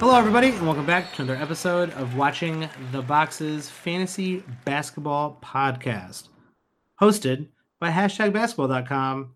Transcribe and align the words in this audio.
Hello, 0.00 0.16
everybody, 0.16 0.48
and 0.48 0.64
welcome 0.64 0.86
back 0.86 1.12
to 1.12 1.20
another 1.20 1.38
episode 1.42 1.90
of 1.90 2.16
Watching 2.16 2.66
the 2.90 3.02
Boxes 3.02 3.68
Fantasy 3.68 4.42
Basketball 4.64 5.38
Podcast, 5.42 6.28
hosted 6.98 7.48
by 7.80 7.90
hashtag 7.90 8.32
basketball.com, 8.32 9.34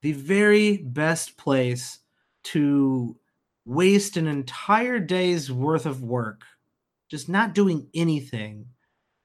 the 0.00 0.12
very 0.12 0.78
best 0.78 1.36
place 1.36 1.98
to 2.44 3.18
waste 3.66 4.16
an 4.16 4.26
entire 4.26 4.98
day's 4.98 5.52
worth 5.52 5.84
of 5.84 6.02
work 6.02 6.40
just 7.10 7.28
not 7.28 7.54
doing 7.54 7.86
anything 7.92 8.64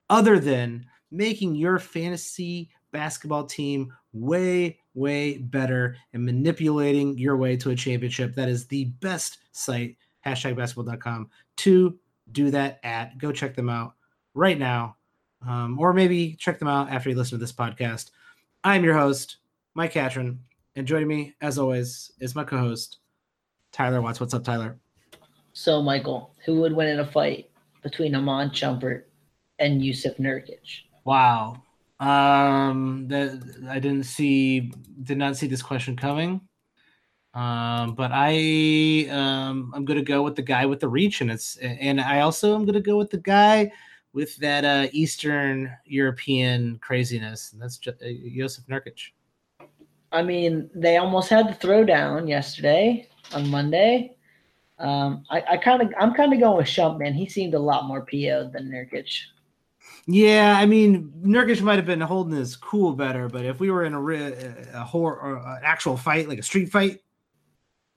other 0.10 0.38
than 0.38 0.86
making 1.10 1.56
your 1.56 1.80
fantasy 1.80 2.70
basketball 2.92 3.46
team 3.46 3.94
way, 4.12 4.78
way 4.96 5.38
better 5.38 5.96
and 6.12 6.26
manipulating 6.26 7.18
your 7.18 7.38
way 7.38 7.56
to 7.56 7.70
a 7.70 7.76
championship. 7.76 8.36
That 8.36 8.50
is 8.50 8.68
the 8.68 8.84
best 9.00 9.38
site 9.54 9.96
hashtag 10.26 10.56
basketball.com 10.56 11.30
to 11.58 11.98
do 12.32 12.52
that 12.52 12.80
at. 12.84 13.18
Go 13.18 13.32
check 13.32 13.56
them 13.56 13.70
out 13.70 13.96
right 14.34 14.58
now. 14.58 14.98
Um, 15.48 15.78
or 15.78 15.94
maybe 15.94 16.36
check 16.40 16.60
them 16.60 16.68
out 16.68 16.90
after 16.90 17.10
you 17.10 17.16
listen 17.16 17.38
to 17.38 17.44
this 17.44 17.52
podcast. 17.52 18.12
I'm 18.64 18.84
your 18.84 18.94
host, 18.94 19.38
Mike 19.74 19.92
Catron, 19.92 20.40
and 20.76 20.88
joining 20.88 21.08
me, 21.08 21.36
as 21.42 21.60
always, 21.60 22.12
is 22.20 22.34
my 22.34 22.46
co 22.46 22.58
host, 22.58 23.00
Tyler 23.74 24.02
Watts. 24.02 24.20
What's 24.22 24.34
up, 24.34 24.44
Tyler? 24.44 24.78
So, 25.52 25.82
Michael, 25.82 26.34
who 26.46 26.62
would 26.62 26.74
win 26.74 26.88
in 26.88 27.00
a 27.00 27.06
fight 27.06 27.50
between 27.82 28.16
Iman 28.16 28.52
Shumpert 28.52 29.04
and 29.60 29.82
Jusuf 29.82 30.18
Nurkic? 30.18 30.84
Wow. 31.04 31.62
Um, 32.00 33.08
that 33.10 33.68
I 33.70 33.80
didn't 33.80 34.04
see, 34.04 34.72
did 35.04 35.18
not 35.18 35.36
see 35.36 35.48
this 35.48 35.62
question 35.62 35.96
coming. 35.96 36.42
Um, 37.34 37.96
but 37.96 38.12
I 38.14 39.08
um 39.10 39.72
I'm 39.76 39.86
gonna 39.86 40.04
go 40.04 40.22
with 40.22 40.36
the 40.36 40.44
guy 40.44 40.66
with 40.66 40.80
the 40.80 40.88
reach, 40.88 41.22
and 41.22 41.32
it's 41.32 41.58
and 41.58 42.00
I 42.00 42.22
also 42.22 42.56
am 42.56 42.66
gonna 42.66 42.80
go 42.80 42.98
with 42.98 43.10
the 43.10 43.18
guy 43.18 43.72
with 44.14 44.38
that 44.38 44.64
uh 44.64 44.88
Eastern 44.92 45.72
European 45.86 46.78
craziness, 46.80 47.54
and 47.54 47.62
that's 47.62 47.78
just, 47.78 48.02
uh, 48.02 48.06
Jusuf 48.06 48.66
Nurkic. 48.68 49.68
I 50.12 50.22
mean, 50.22 50.70
they 50.76 50.98
almost 50.98 51.30
had 51.30 51.48
the 51.50 51.68
throwdown 51.68 52.30
yesterday 52.30 53.10
on 53.34 53.50
Monday. 53.50 54.16
Um, 54.78 55.24
I, 55.32 55.44
I 55.52 55.58
kind 55.58 55.82
of 55.82 55.92
I'm 56.00 56.14
kind 56.14 56.34
of 56.34 56.40
going 56.40 56.58
with 56.58 56.68
Shump, 56.68 57.00
man. 57.00 57.14
He 57.14 57.28
seemed 57.28 57.56
a 57.56 57.60
lot 57.60 57.88
more 57.88 58.02
PO 58.02 58.52
than 58.54 58.70
Nurkic. 58.70 59.10
Yeah, 60.06 60.56
I 60.58 60.66
mean, 60.66 61.12
Nurkic 61.24 61.62
might 61.62 61.78
have 61.78 61.86
been 61.86 62.02
holding 62.02 62.38
his 62.38 62.56
cool 62.56 62.94
better, 62.94 63.28
but 63.30 63.46
if 63.46 63.60
we 63.60 63.72
were 63.72 63.86
in 63.86 63.94
a, 63.94 64.02
a, 64.04 64.82
a 64.82 64.84
horror 64.84 65.16
or 65.16 65.38
an 65.38 65.62
actual 65.64 65.96
fight, 65.96 66.28
like 66.28 66.40
a 66.40 66.44
street 66.44 66.70
fight, 66.70 67.00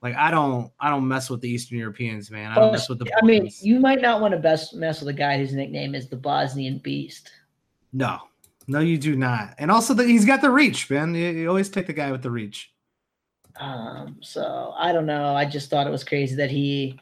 like 0.02 0.14
I 0.14 0.30
don't, 0.30 0.70
I 0.78 0.91
don't 0.91 1.08
mess 1.08 1.30
with 1.30 1.41
the 1.41 1.48
Eastern 1.48 1.78
Europeans, 1.78 2.30
man. 2.30 2.52
I 2.52 2.56
don't 2.56 2.72
mess 2.72 2.89
with 2.89 2.98
the. 2.98 3.11
I 3.20 3.25
mean, 3.25 3.50
you 3.61 3.80
might 3.80 4.02
not 4.02 4.20
want 4.20 4.33
to 4.33 4.39
best 4.39 4.75
mess 4.75 5.00
with 5.00 5.08
a 5.08 5.12
guy 5.12 5.39
whose 5.39 5.55
nickname 5.55 5.94
is 5.94 6.08
the 6.08 6.16
Bosnian 6.16 6.78
Beast. 6.78 7.30
No, 7.92 8.19
no, 8.67 8.80
you 8.80 8.98
do 8.98 9.17
not. 9.17 9.55
And 9.58 9.70
also, 9.70 9.94
that 9.94 10.06
he's 10.06 10.27
got 10.27 10.42
the 10.42 10.50
reach, 10.50 10.91
man. 10.91 11.14
You, 11.14 11.28
you, 11.28 11.48
always 11.48 11.70
take 11.70 11.86
the 11.86 11.92
guy 11.94 12.12
with 12.12 12.22
the 12.22 12.30
reach. 12.30 12.72
Um. 13.58 14.19
So 14.20 14.74
I 14.77 14.92
don't 14.92 15.06
know. 15.06 15.34
I 15.34 15.47
just 15.47 15.70
thought 15.70 15.86
it 15.86 15.91
was 15.91 16.05
crazy 16.05 16.36
that 16.36 16.50
he. 16.50 16.98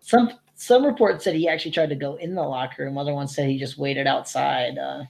Some 0.00 0.32
some 0.56 0.84
reports 0.84 1.22
said 1.22 1.36
he 1.36 1.48
actually 1.48 1.70
tried 1.70 1.90
to 1.90 1.96
go 1.96 2.16
in 2.16 2.34
the 2.34 2.42
locker 2.42 2.84
room. 2.84 2.98
Other 2.98 3.14
ones 3.14 3.34
said 3.34 3.48
he 3.48 3.58
just 3.58 3.78
waited 3.78 4.08
outside. 4.08 4.78
Uh, 4.78 5.04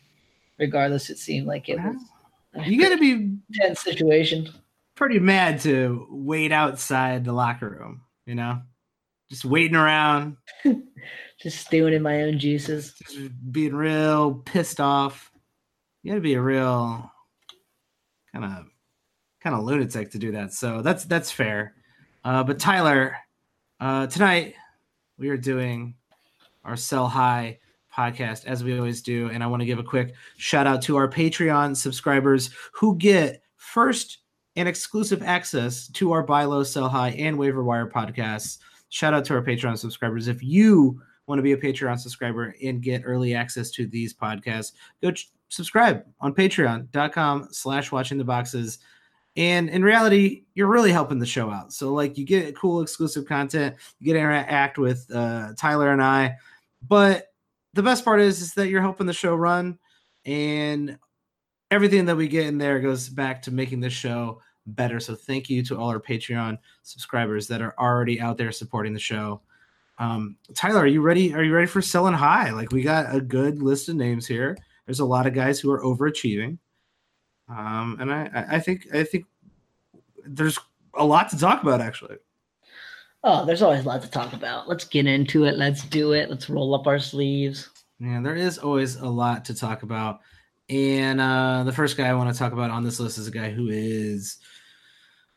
regardless, 0.58 1.08
it 1.08 1.18
seemed 1.18 1.46
like 1.46 1.70
it 1.70 1.78
was. 1.78 1.96
You 2.66 2.80
got 2.80 2.90
to 2.90 2.98
be 2.98 3.36
tense 3.54 3.80
situation 3.80 4.50
pretty 4.96 5.18
mad 5.20 5.60
to 5.60 6.06
wait 6.10 6.50
outside 6.50 7.24
the 7.24 7.32
locker 7.32 7.68
room, 7.68 8.02
you 8.24 8.34
know? 8.34 8.60
Just 9.30 9.44
waiting 9.44 9.76
around. 9.76 10.36
just 11.40 11.60
stewing 11.60 11.94
in 11.94 12.02
my 12.02 12.22
own 12.22 12.38
juices. 12.38 12.94
Just 12.94 13.52
being 13.52 13.74
real 13.74 14.34
pissed 14.34 14.80
off. 14.80 15.30
You 16.02 16.12
gotta 16.12 16.20
be 16.20 16.34
a 16.34 16.40
real 16.40 17.10
kind 18.32 18.44
of 18.44 18.66
kind 19.42 19.56
of 19.56 19.64
lunatic 19.64 20.10
to 20.12 20.18
do 20.18 20.32
that. 20.32 20.52
So 20.52 20.82
that's 20.82 21.04
that's 21.04 21.30
fair. 21.30 21.74
Uh, 22.24 22.44
but 22.44 22.58
Tyler, 22.58 23.16
uh, 23.80 24.06
tonight 24.06 24.54
we 25.18 25.28
are 25.28 25.36
doing 25.36 25.94
our 26.64 26.76
sell 26.76 27.08
high 27.08 27.58
podcast 27.94 28.44
as 28.46 28.62
we 28.62 28.78
always 28.78 29.02
do, 29.02 29.28
and 29.30 29.42
I 29.42 29.46
want 29.48 29.60
to 29.60 29.66
give 29.66 29.78
a 29.78 29.84
quick 29.84 30.14
shout 30.36 30.66
out 30.66 30.82
to 30.82 30.96
our 30.96 31.08
Patreon 31.08 31.76
subscribers 31.76 32.50
who 32.72 32.96
get 32.96 33.42
first 33.56 34.18
and 34.56 34.68
exclusive 34.68 35.22
access 35.22 35.88
to 35.88 36.12
our 36.12 36.22
buy 36.22 36.44
low, 36.44 36.62
sell 36.62 36.88
high, 36.88 37.10
and 37.10 37.38
waiver 37.38 37.62
wire 37.62 37.88
podcasts. 37.88 38.58
Shout 38.88 39.14
out 39.14 39.24
to 39.26 39.34
our 39.34 39.42
Patreon 39.42 39.78
subscribers. 39.78 40.28
If 40.28 40.42
you 40.42 41.00
want 41.26 41.38
to 41.38 41.42
be 41.42 41.52
a 41.52 41.56
Patreon 41.56 41.98
subscriber 41.98 42.54
and 42.62 42.82
get 42.82 43.02
early 43.04 43.34
access 43.34 43.70
to 43.72 43.86
these 43.86 44.14
podcasts, 44.14 44.72
go 45.02 45.10
ch- 45.10 45.30
subscribe 45.48 46.04
on 46.20 46.34
patreon.com 46.34 47.48
slash 47.50 47.92
watching 47.92 48.18
the 48.18 48.24
boxes. 48.24 48.78
And 49.36 49.68
in 49.68 49.82
reality, 49.82 50.44
you're 50.54 50.66
really 50.66 50.92
helping 50.92 51.18
the 51.18 51.26
show 51.26 51.50
out. 51.50 51.72
So, 51.72 51.92
like, 51.92 52.16
you 52.16 52.24
get 52.24 52.56
cool 52.56 52.80
exclusive 52.80 53.26
content, 53.26 53.76
you 53.98 54.06
get 54.06 54.14
to 54.14 54.20
interact 54.20 54.78
with 54.78 55.06
uh, 55.14 55.52
Tyler 55.58 55.92
and 55.92 56.02
I. 56.02 56.36
But 56.86 57.26
the 57.74 57.82
best 57.82 58.04
part 58.04 58.20
is, 58.20 58.40
is 58.40 58.54
that 58.54 58.68
you're 58.68 58.80
helping 58.80 59.06
the 59.06 59.12
show 59.12 59.34
run. 59.34 59.78
And 60.24 60.98
everything 61.70 62.06
that 62.06 62.16
we 62.16 62.28
get 62.28 62.46
in 62.46 62.56
there 62.56 62.80
goes 62.80 63.08
back 63.08 63.42
to 63.42 63.50
making 63.50 63.80
this 63.80 63.92
show 63.92 64.40
better. 64.66 65.00
So 65.00 65.14
thank 65.14 65.48
you 65.48 65.62
to 65.64 65.78
all 65.78 65.88
our 65.88 66.00
Patreon 66.00 66.58
subscribers 66.82 67.46
that 67.48 67.62
are 67.62 67.74
already 67.78 68.20
out 68.20 68.36
there 68.36 68.52
supporting 68.52 68.92
the 68.92 69.00
show. 69.00 69.40
Um, 69.98 70.36
Tyler, 70.54 70.80
are 70.80 70.86
you 70.86 71.00
ready? 71.00 71.34
Are 71.34 71.42
you 71.42 71.54
ready 71.54 71.66
for 71.66 71.80
selling 71.80 72.14
high? 72.14 72.50
Like 72.50 72.72
we 72.72 72.82
got 72.82 73.14
a 73.14 73.20
good 73.20 73.62
list 73.62 73.88
of 73.88 73.96
names 73.96 74.26
here. 74.26 74.56
There's 74.84 75.00
a 75.00 75.04
lot 75.04 75.26
of 75.26 75.34
guys 75.34 75.58
who 75.58 75.70
are 75.70 75.82
overachieving. 75.82 76.58
Um, 77.48 77.96
and 78.00 78.12
I, 78.12 78.46
I 78.52 78.60
think 78.60 78.86
I 78.92 79.04
think 79.04 79.26
there's 80.24 80.58
a 80.94 81.04
lot 81.04 81.30
to 81.30 81.38
talk 81.38 81.62
about 81.62 81.80
actually. 81.80 82.16
Oh, 83.24 83.44
there's 83.44 83.62
always 83.62 83.84
a 83.84 83.88
lot 83.88 84.02
to 84.02 84.10
talk 84.10 84.32
about. 84.34 84.68
Let's 84.68 84.84
get 84.84 85.06
into 85.06 85.44
it. 85.44 85.56
Let's 85.56 85.82
do 85.82 86.12
it. 86.12 86.30
Let's 86.30 86.50
roll 86.50 86.74
up 86.74 86.86
our 86.86 86.98
sleeves. 86.98 87.70
Yeah, 87.98 88.20
there 88.20 88.36
is 88.36 88.58
always 88.58 88.96
a 88.96 89.08
lot 89.08 89.44
to 89.46 89.54
talk 89.54 89.82
about. 89.82 90.20
And 90.68 91.20
uh, 91.20 91.62
the 91.64 91.72
first 91.72 91.96
guy 91.96 92.08
I 92.08 92.14
want 92.14 92.32
to 92.32 92.38
talk 92.38 92.52
about 92.52 92.70
on 92.70 92.84
this 92.84 93.00
list 93.00 93.18
is 93.18 93.26
a 93.26 93.32
guy 93.32 93.50
who 93.50 93.68
is 93.68 94.38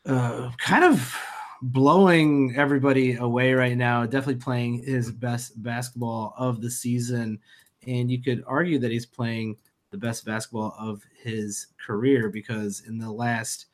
uh, 0.06 0.50
kind 0.58 0.84
of 0.84 1.16
blowing 1.62 2.54
everybody 2.56 3.16
away 3.16 3.52
right 3.52 3.76
now. 3.76 4.06
Definitely 4.06 4.42
playing 4.42 4.82
his 4.82 5.10
best 5.10 5.62
basketball 5.62 6.34
of 6.36 6.60
the 6.60 6.70
season, 6.70 7.38
and 7.86 8.10
you 8.10 8.22
could 8.22 8.42
argue 8.46 8.78
that 8.78 8.90
he's 8.90 9.06
playing 9.06 9.56
the 9.90 9.98
best 9.98 10.24
basketball 10.24 10.74
of 10.78 11.02
his 11.22 11.68
career 11.84 12.28
because 12.28 12.84
in 12.86 12.98
the 12.98 13.10
last 13.10 13.66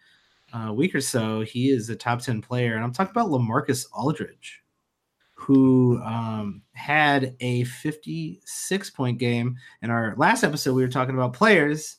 uh, 0.52 0.72
week 0.72 0.94
or 0.94 1.00
so, 1.00 1.42
he 1.42 1.70
is 1.70 1.90
a 1.90 1.96
top 1.96 2.20
ten 2.20 2.40
player, 2.40 2.74
and 2.74 2.84
I'm 2.84 2.92
talking 2.92 3.10
about 3.10 3.30
Lamarcus 3.30 3.86
Aldridge, 3.92 4.62
who 5.34 6.00
um, 6.02 6.62
had 6.72 7.36
a 7.40 7.64
56 7.64 8.90
point 8.90 9.18
game. 9.18 9.56
In 9.82 9.90
our 9.90 10.14
last 10.16 10.42
episode, 10.42 10.74
we 10.74 10.82
were 10.82 10.88
talking 10.88 11.14
about 11.14 11.34
players 11.34 11.98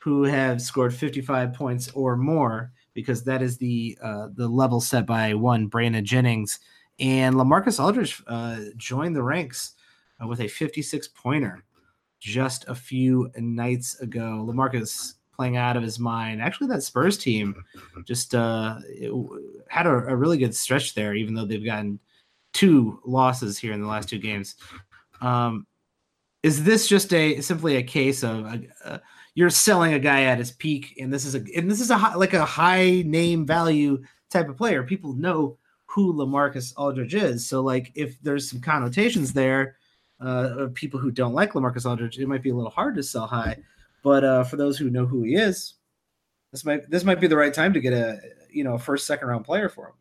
who 0.00 0.22
have 0.22 0.62
scored 0.62 0.94
55 0.94 1.52
points 1.52 1.90
or 1.90 2.16
more 2.16 2.72
because 2.98 3.22
that 3.22 3.42
is 3.42 3.56
the 3.58 3.96
uh, 4.02 4.26
the 4.34 4.48
level 4.48 4.80
set 4.80 5.06
by 5.06 5.32
one 5.32 5.68
Brandon 5.68 6.04
Jennings 6.04 6.58
and 6.98 7.36
Lamarcus 7.36 7.78
Aldridge 7.78 8.20
uh, 8.26 8.58
joined 8.76 9.14
the 9.14 9.22
ranks 9.22 9.74
uh, 10.20 10.26
with 10.26 10.40
a 10.40 10.48
56 10.48 11.06
pointer 11.14 11.62
just 12.18 12.64
a 12.66 12.74
few 12.74 13.30
nights 13.36 14.00
ago. 14.00 14.44
Lamarcus 14.44 15.14
playing 15.36 15.56
out 15.56 15.76
of 15.76 15.84
his 15.84 16.00
mind. 16.00 16.42
Actually, 16.42 16.66
that 16.66 16.82
Spurs 16.82 17.16
team 17.16 17.64
just 18.04 18.34
uh, 18.34 18.78
had 19.68 19.86
a, 19.86 19.90
a, 20.08 20.16
really 20.16 20.38
good 20.38 20.52
stretch 20.52 20.96
there, 20.96 21.14
even 21.14 21.34
though 21.34 21.44
they've 21.44 21.64
gotten 21.64 22.00
two 22.52 22.98
losses 23.04 23.56
here 23.56 23.72
in 23.72 23.80
the 23.80 23.86
last 23.86 24.08
two 24.08 24.18
games. 24.18 24.56
Um, 25.20 25.68
is 26.42 26.64
this 26.64 26.88
just 26.88 27.14
a 27.14 27.40
simply 27.42 27.76
a 27.76 27.82
case 27.84 28.24
of 28.24 28.44
a 28.84 29.00
you're 29.38 29.50
selling 29.50 29.94
a 29.94 30.00
guy 30.00 30.24
at 30.24 30.38
his 30.38 30.50
peak, 30.50 30.98
and 31.00 31.12
this 31.12 31.24
is 31.24 31.36
a 31.36 31.44
and 31.56 31.70
this 31.70 31.80
is 31.80 31.90
a 31.90 31.96
high, 31.96 32.16
like 32.16 32.34
a 32.34 32.44
high 32.44 33.04
name 33.06 33.46
value 33.46 34.02
type 34.30 34.48
of 34.48 34.56
player. 34.56 34.82
People 34.82 35.12
know 35.12 35.56
who 35.86 36.12
Lamarcus 36.12 36.74
Aldridge 36.76 37.14
is, 37.14 37.48
so 37.48 37.60
like 37.60 37.92
if 37.94 38.20
there's 38.20 38.50
some 38.50 38.60
connotations 38.60 39.32
there 39.32 39.76
uh, 40.20 40.56
of 40.58 40.74
people 40.74 40.98
who 40.98 41.12
don't 41.12 41.34
like 41.34 41.52
Lamarcus 41.52 41.88
Aldridge, 41.88 42.18
it 42.18 42.26
might 42.26 42.42
be 42.42 42.50
a 42.50 42.54
little 42.54 42.72
hard 42.72 42.96
to 42.96 43.02
sell 43.04 43.28
high. 43.28 43.56
But 44.02 44.24
uh, 44.24 44.42
for 44.42 44.56
those 44.56 44.76
who 44.76 44.90
know 44.90 45.06
who 45.06 45.22
he 45.22 45.36
is, 45.36 45.74
this 46.50 46.64
might 46.64 46.90
this 46.90 47.04
might 47.04 47.20
be 47.20 47.28
the 47.28 47.36
right 47.36 47.54
time 47.54 47.72
to 47.74 47.80
get 47.80 47.92
a 47.92 48.18
you 48.50 48.64
know 48.64 48.74
a 48.74 48.78
first 48.80 49.06
second 49.06 49.28
round 49.28 49.44
player 49.44 49.68
for 49.68 49.86
him. 49.86 49.94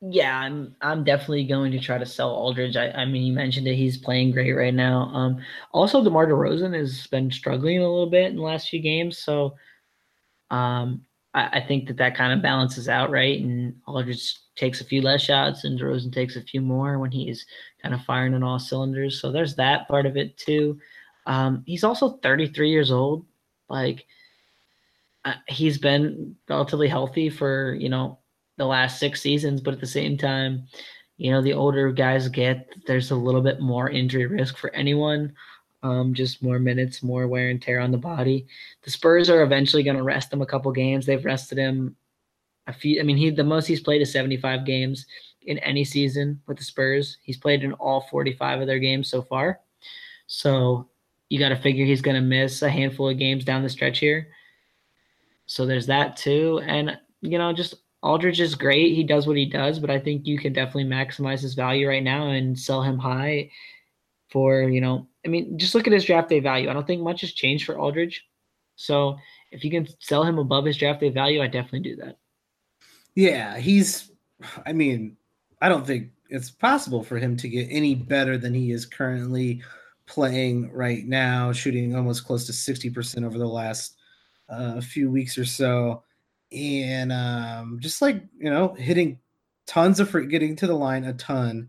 Yeah, 0.00 0.38
I'm 0.38 0.76
I'm 0.80 1.02
definitely 1.02 1.44
going 1.44 1.72
to 1.72 1.80
try 1.80 1.98
to 1.98 2.06
sell 2.06 2.30
Aldridge. 2.30 2.76
I, 2.76 2.90
I 2.92 3.04
mean, 3.04 3.24
you 3.24 3.32
mentioned 3.32 3.66
that 3.66 3.74
he's 3.74 3.98
playing 3.98 4.30
great 4.30 4.52
right 4.52 4.72
now. 4.74 5.10
Um, 5.12 5.38
also, 5.72 6.04
DeMar 6.04 6.28
DeRozan 6.28 6.72
has 6.76 7.08
been 7.08 7.32
struggling 7.32 7.78
a 7.78 7.80
little 7.82 8.08
bit 8.08 8.26
in 8.30 8.36
the 8.36 8.42
last 8.42 8.68
few 8.68 8.80
games, 8.80 9.18
so 9.18 9.56
um, 10.50 11.02
I, 11.34 11.60
I 11.60 11.66
think 11.66 11.88
that 11.88 11.96
that 11.98 12.16
kind 12.16 12.32
of 12.32 12.42
balances 12.42 12.88
out, 12.88 13.10
right? 13.10 13.40
And 13.40 13.74
Aldridge 13.86 14.34
takes 14.56 14.80
a 14.80 14.84
few 14.84 15.02
less 15.02 15.22
shots 15.22 15.64
and 15.64 15.78
DeRozan 15.80 16.12
takes 16.12 16.36
a 16.36 16.42
few 16.42 16.60
more 16.60 16.98
when 16.98 17.10
he's 17.12 17.46
kind 17.82 17.94
of 17.94 18.02
firing 18.04 18.34
on 18.34 18.42
all 18.42 18.58
cylinders. 18.58 19.20
So 19.20 19.32
there's 19.32 19.56
that 19.56 19.88
part 19.88 20.06
of 20.06 20.16
it 20.16 20.36
too. 20.36 20.80
Um, 21.26 21.62
he's 21.66 21.84
also 21.84 22.18
33 22.18 22.70
years 22.70 22.90
old. 22.90 23.26
Like 23.68 24.06
uh, 25.24 25.34
he's 25.48 25.78
been 25.78 26.36
relatively 26.48 26.88
healthy 26.88 27.28
for 27.30 27.74
you 27.74 27.88
know 27.88 28.17
the 28.58 28.66
last 28.66 28.98
six 28.98 29.22
seasons, 29.22 29.60
but 29.60 29.72
at 29.72 29.80
the 29.80 29.86
same 29.86 30.18
time, 30.18 30.64
you 31.16 31.30
know 31.30 31.40
the 31.40 31.52
older 31.54 31.90
guys 31.90 32.28
get, 32.28 32.72
there's 32.86 33.10
a 33.10 33.16
little 33.16 33.40
bit 33.40 33.60
more 33.60 33.90
injury 33.90 34.26
risk 34.26 34.56
for 34.56 34.70
anyone. 34.74 35.32
Um, 35.82 36.12
just 36.12 36.42
more 36.42 36.58
minutes, 36.58 37.04
more 37.04 37.28
wear 37.28 37.50
and 37.50 37.62
tear 37.62 37.78
on 37.78 37.92
the 37.92 37.98
body. 37.98 38.48
The 38.82 38.90
Spurs 38.90 39.30
are 39.30 39.42
eventually 39.42 39.84
going 39.84 39.96
to 39.96 40.02
rest 40.02 40.32
him 40.32 40.42
a 40.42 40.46
couple 40.46 40.72
games. 40.72 41.06
They've 41.06 41.24
rested 41.24 41.56
him 41.56 41.94
a 42.66 42.72
few. 42.72 43.00
I 43.00 43.04
mean, 43.04 43.16
he 43.16 43.30
the 43.30 43.44
most 43.44 43.66
he's 43.66 43.80
played 43.80 44.02
is 44.02 44.12
75 44.12 44.66
games 44.66 45.06
in 45.42 45.58
any 45.58 45.84
season 45.84 46.40
with 46.46 46.58
the 46.58 46.64
Spurs. 46.64 47.18
He's 47.22 47.36
played 47.36 47.62
in 47.62 47.72
all 47.74 48.02
45 48.10 48.60
of 48.60 48.66
their 48.66 48.80
games 48.80 49.08
so 49.08 49.22
far. 49.22 49.60
So 50.26 50.88
you 51.28 51.38
got 51.38 51.50
to 51.50 51.56
figure 51.56 51.84
he's 51.84 52.02
going 52.02 52.16
to 52.16 52.20
miss 52.20 52.62
a 52.62 52.70
handful 52.70 53.08
of 53.08 53.18
games 53.18 53.44
down 53.44 53.62
the 53.62 53.68
stretch 53.68 53.98
here. 53.98 54.28
So 55.46 55.64
there's 55.64 55.86
that 55.86 56.16
too. 56.16 56.60
And, 56.66 56.98
you 57.22 57.38
know, 57.38 57.52
just 57.52 57.74
Aldridge 58.02 58.40
is 58.40 58.54
great. 58.54 58.94
He 58.94 59.02
does 59.02 59.26
what 59.26 59.36
he 59.36 59.46
does, 59.46 59.78
but 59.78 59.90
I 59.90 59.98
think 59.98 60.26
you 60.26 60.38
can 60.38 60.52
definitely 60.52 60.84
maximize 60.84 61.40
his 61.40 61.54
value 61.54 61.88
right 61.88 62.02
now 62.02 62.30
and 62.30 62.58
sell 62.58 62.82
him 62.82 62.98
high 62.98 63.50
for, 64.30 64.62
you 64.62 64.80
know, 64.80 65.08
I 65.24 65.28
mean, 65.28 65.58
just 65.58 65.74
look 65.74 65.86
at 65.86 65.92
his 65.92 66.04
draft 66.04 66.28
day 66.28 66.40
value. 66.40 66.70
I 66.70 66.74
don't 66.74 66.86
think 66.86 67.02
much 67.02 67.22
has 67.22 67.32
changed 67.32 67.64
for 67.64 67.78
Aldridge. 67.78 68.24
So 68.76 69.16
if 69.50 69.64
you 69.64 69.70
can 69.70 69.88
sell 69.98 70.22
him 70.22 70.38
above 70.38 70.64
his 70.64 70.76
draft 70.76 71.00
day 71.00 71.08
value, 71.08 71.42
I 71.42 71.48
definitely 71.48 71.80
do 71.80 71.96
that. 71.96 72.18
Yeah, 73.14 73.58
he's, 73.58 74.12
I 74.64 74.72
mean, 74.72 75.16
I 75.60 75.68
don't 75.68 75.86
think 75.86 76.10
it's 76.30 76.50
possible 76.50 77.02
for 77.02 77.18
him 77.18 77.36
to 77.38 77.48
get 77.48 77.68
any 77.70 77.96
better 77.96 78.38
than 78.38 78.54
he 78.54 78.70
is 78.70 78.86
currently 78.86 79.62
playing 80.06 80.70
right 80.72 81.04
now, 81.06 81.52
shooting 81.52 81.96
almost 81.96 82.24
close 82.24 82.46
to 82.46 82.52
60% 82.52 83.24
over 83.24 83.38
the 83.38 83.46
last 83.46 83.96
uh, 84.48 84.80
few 84.80 85.10
weeks 85.10 85.36
or 85.36 85.44
so. 85.44 86.04
And 86.52 87.12
um, 87.12 87.78
just 87.80 88.00
like, 88.00 88.22
you 88.38 88.50
know, 88.50 88.74
hitting 88.74 89.18
tons 89.66 90.00
of 90.00 90.10
free, 90.10 90.26
getting 90.26 90.56
to 90.56 90.66
the 90.66 90.74
line 90.74 91.04
a 91.04 91.12
ton, 91.14 91.68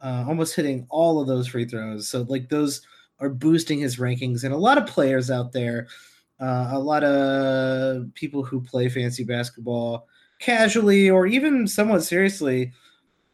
uh, 0.00 0.24
almost 0.28 0.54
hitting 0.54 0.86
all 0.90 1.20
of 1.20 1.26
those 1.26 1.48
free 1.48 1.64
throws. 1.64 2.08
So, 2.08 2.22
like, 2.28 2.48
those 2.48 2.82
are 3.18 3.30
boosting 3.30 3.80
his 3.80 3.96
rankings. 3.96 4.44
And 4.44 4.54
a 4.54 4.58
lot 4.58 4.78
of 4.78 4.86
players 4.86 5.30
out 5.30 5.52
there, 5.52 5.88
uh, 6.40 6.70
a 6.72 6.78
lot 6.78 7.04
of 7.04 8.12
people 8.14 8.42
who 8.42 8.60
play 8.60 8.88
fancy 8.88 9.24
basketball 9.24 10.06
casually 10.38 11.10
or 11.10 11.26
even 11.26 11.66
somewhat 11.66 12.02
seriously, 12.02 12.72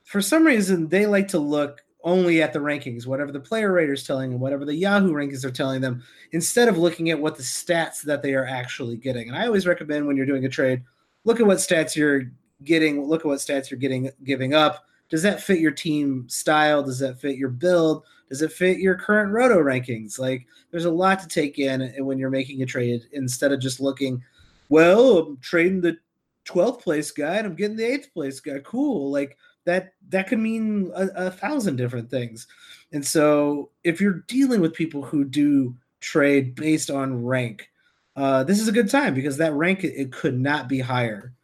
for 0.05 0.21
some 0.21 0.44
reason, 0.44 0.89
they 0.89 1.06
like 1.06 1.29
to 1.29 1.39
look 1.39 1.82
only 2.06 2.41
at 2.41 2.53
the 2.53 2.58
rankings, 2.61 3.05
whatever 3.05 3.32
the 3.32 3.41
player 3.41 3.73
raters 3.73 4.06
telling 4.06 4.31
them, 4.31 4.41
whatever 4.41 4.64
the 4.64 4.75
Yahoo 4.75 5.12
rankings 5.12 5.44
are 5.44 5.50
telling 5.50 5.81
them, 5.81 6.03
instead 6.31 6.69
of 6.69 6.79
looking 6.79 7.11
at 7.11 7.20
what 7.20 7.37
the 7.37 7.43
stats 7.43 8.00
that 8.03 8.23
they 8.23 8.32
are 8.32 8.47
actually 8.47 8.97
getting. 8.97 9.29
And 9.29 9.37
I 9.37 9.44
always 9.44 9.67
recommend 9.67 10.06
when 10.06 10.17
you're 10.17 10.25
doing 10.25 10.44
a 10.47 10.49
trade, 10.49 10.85
look 11.25 11.41
at 11.41 11.47
what 11.47 11.58
stats 11.58 11.97
you're 11.97 12.31
getting, 12.62 13.05
look 13.05 13.23
at 13.23 13.26
what 13.26 13.41
stats 13.41 13.70
you're 13.70 13.81
getting 13.81 14.08
giving 14.23 14.55
up. 14.55 14.87
Does 15.08 15.23
that 15.23 15.43
fit 15.43 15.58
your 15.58 15.73
team 15.73 16.29
style? 16.29 16.81
Does 16.82 17.00
that 17.00 17.20
fit 17.20 17.37
your 17.37 17.49
build? 17.49 18.05
Does 18.29 18.41
it 18.41 18.53
fit 18.53 18.79
your 18.79 18.94
current 18.94 19.32
roto 19.32 19.58
rankings? 19.58 20.17
Like 20.17 20.47
there's 20.70 20.85
a 20.85 20.91
lot 20.91 21.19
to 21.20 21.29
take 21.29 21.58
in 21.58 21.93
when 22.05 22.19
you're 22.19 22.31
making 22.31 22.62
a 22.62 22.67
trade 22.67 23.03
instead 23.12 23.50
of 23.50 23.61
just 23.61 23.81
looking, 23.81 24.23
well, 24.69 25.19
I'm 25.19 25.38
trading 25.38 25.81
the 25.81 25.99
12th 26.47 26.82
place 26.82 27.11
guy 27.11 27.37
and 27.37 27.49
I'm 27.49 27.56
getting 27.56 27.76
the 27.76 27.85
eighth 27.85 28.14
place 28.14 28.38
guy. 28.38 28.61
Cool. 28.61 29.11
Like 29.11 29.37
that 29.67 29.93
that 30.09 30.29
could 30.29 30.39
mean 30.39 30.91
a, 30.95 31.09
a 31.27 31.31
thousand 31.31 31.77
different 31.77 32.11
things. 32.11 32.47
And 32.93 33.05
so 33.05 33.71
if 33.85 34.01
you're 34.01 34.25
dealing 34.29 34.61
with 34.61 34.73
people 34.73 35.03
who 35.03 35.25
do 35.25 35.77
trade 36.01 36.55
based 36.55 36.91
on 36.91 37.25
rank, 37.25 37.69
uh, 38.15 38.45
this 38.45 38.61
is 38.61 38.69
a 38.69 38.73
good 38.73 38.89
time 38.89 39.13
because 39.15 39.37
that 39.37 39.53
rank 39.53 39.85
it, 39.85 40.13
could 40.13 40.39
not 40.39 40.69
be 40.69 40.81
higher 40.81 41.35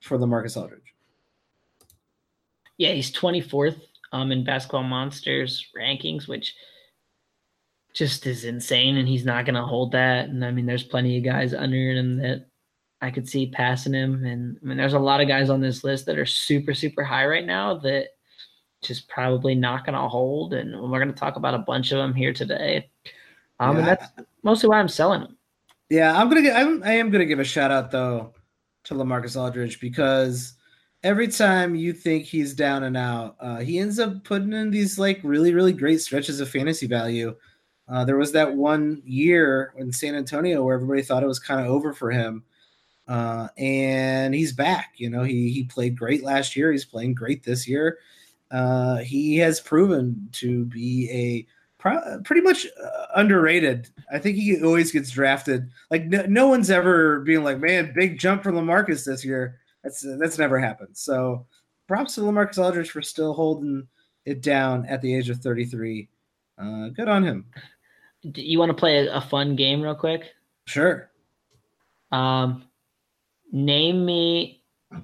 for 0.00 0.16
LaMarcus 0.16 0.56
Aldridge. 0.56 0.94
Yeah, 2.78 2.92
he's 2.92 3.12
24th 3.12 3.80
um, 4.12 4.32
in 4.32 4.44
Basketball 4.44 4.84
Monsters 4.84 5.66
rankings, 5.76 6.26
which 6.26 6.54
just 7.92 8.26
is 8.26 8.44
insane, 8.44 8.96
and 8.96 9.06
he's 9.06 9.26
not 9.26 9.44
going 9.44 9.56
to 9.56 9.62
hold 9.62 9.92
that. 9.92 10.28
And 10.28 10.44
I 10.44 10.50
mean, 10.50 10.64
there's 10.64 10.82
plenty 10.82 11.18
of 11.18 11.24
guys 11.24 11.52
under 11.52 11.92
him 11.92 12.16
that 12.18 12.46
I 13.02 13.10
could 13.10 13.28
see 13.28 13.50
passing 13.50 13.92
him. 13.92 14.24
And 14.24 14.58
I 14.62 14.66
mean, 14.66 14.78
there's 14.78 14.94
a 14.94 14.98
lot 14.98 15.20
of 15.20 15.28
guys 15.28 15.50
on 15.50 15.60
this 15.60 15.84
list 15.84 16.06
that 16.06 16.18
are 16.18 16.26
super, 16.26 16.72
super 16.72 17.04
high 17.04 17.26
right 17.26 17.44
now 17.44 17.74
that 17.78 18.06
just 18.80 19.08
probably 19.08 19.54
not 19.54 19.84
going 19.84 20.00
to 20.00 20.08
hold. 20.08 20.54
And 20.54 20.72
we're 20.80 21.00
going 21.00 21.12
to 21.12 21.20
talk 21.20 21.36
about 21.36 21.54
a 21.54 21.58
bunch 21.58 21.92
of 21.92 21.98
them 21.98 22.14
here 22.14 22.32
today. 22.32 22.88
Um, 23.60 23.76
yeah. 23.76 23.78
and 23.78 23.88
that's 23.88 24.06
mostly 24.42 24.68
why 24.68 24.78
I'm 24.78 24.88
selling 24.88 25.20
them. 25.20 25.36
Yeah, 25.92 26.18
I'm 26.18 26.30
gonna 26.30 26.40
get. 26.40 26.56
I'm, 26.56 26.82
I 26.84 26.92
am 26.92 27.10
gonna 27.10 27.26
give 27.26 27.38
a 27.38 27.44
shout 27.44 27.70
out 27.70 27.90
though 27.90 28.32
to 28.84 28.94
LaMarcus 28.94 29.38
Aldridge 29.38 29.78
because 29.78 30.54
every 31.02 31.28
time 31.28 31.74
you 31.74 31.92
think 31.92 32.24
he's 32.24 32.54
down 32.54 32.84
and 32.84 32.96
out, 32.96 33.36
uh, 33.40 33.58
he 33.58 33.78
ends 33.78 33.98
up 33.98 34.24
putting 34.24 34.54
in 34.54 34.70
these 34.70 34.98
like 34.98 35.20
really, 35.22 35.52
really 35.52 35.74
great 35.74 36.00
stretches 36.00 36.40
of 36.40 36.48
fantasy 36.48 36.86
value. 36.86 37.36
Uh, 37.88 38.06
there 38.06 38.16
was 38.16 38.32
that 38.32 38.54
one 38.54 39.02
year 39.04 39.74
in 39.76 39.92
San 39.92 40.14
Antonio 40.14 40.64
where 40.64 40.76
everybody 40.76 41.02
thought 41.02 41.22
it 41.22 41.26
was 41.26 41.38
kind 41.38 41.60
of 41.60 41.66
over 41.66 41.92
for 41.92 42.10
him, 42.10 42.42
uh, 43.12 43.48
and 43.58 44.34
he's 44.34 44.54
back. 44.54 44.94
You 44.96 45.10
know, 45.10 45.22
he 45.22 45.50
he 45.50 45.64
played 45.64 45.98
great 45.98 46.24
last 46.24 46.56
year. 46.56 46.72
He's 46.72 46.86
playing 46.86 47.12
great 47.12 47.44
this 47.44 47.68
year. 47.68 47.98
Uh, 48.50 48.98
he 48.98 49.36
has 49.36 49.60
proven 49.60 50.30
to 50.32 50.64
be 50.64 51.10
a 51.10 51.46
pro- 51.76 52.22
pretty 52.24 52.40
much 52.40 52.66
uh, 52.82 53.06
underrated. 53.14 53.90
I 54.10 54.18
think 54.18 54.36
he 54.36 54.64
always 54.64 54.90
gets 54.90 55.10
drafted. 55.10 55.68
Like 55.90 56.06
no, 56.06 56.24
no, 56.26 56.48
one's 56.48 56.70
ever 56.70 57.20
being 57.20 57.44
like, 57.44 57.60
man, 57.60 57.92
big 57.94 58.18
jump 58.18 58.42
for 58.42 58.50
Lamarcus 58.50 59.04
this 59.04 59.26
year. 59.26 59.58
That's 59.84 60.06
that's 60.18 60.38
never 60.38 60.58
happened. 60.58 60.96
So 60.96 61.44
props 61.86 62.14
to 62.14 62.22
Lamarcus 62.22 62.56
Aldridge 62.56 62.92
for 62.92 63.02
still 63.02 63.34
holding 63.34 63.86
it 64.24 64.40
down 64.40 64.86
at 64.86 65.02
the 65.02 65.14
age 65.14 65.28
of 65.28 65.40
33. 65.40 66.08
Uh, 66.56 66.88
good 66.88 67.08
on 67.08 67.24
him. 67.24 67.44
Do 68.30 68.40
you 68.40 68.58
want 68.58 68.70
to 68.70 68.74
play 68.74 69.06
a, 69.06 69.16
a 69.16 69.20
fun 69.20 69.54
game 69.54 69.82
real 69.82 69.94
quick? 69.94 70.32
Sure. 70.64 71.10
Um, 72.10 72.64
Name 73.52 74.04
me 74.04 74.62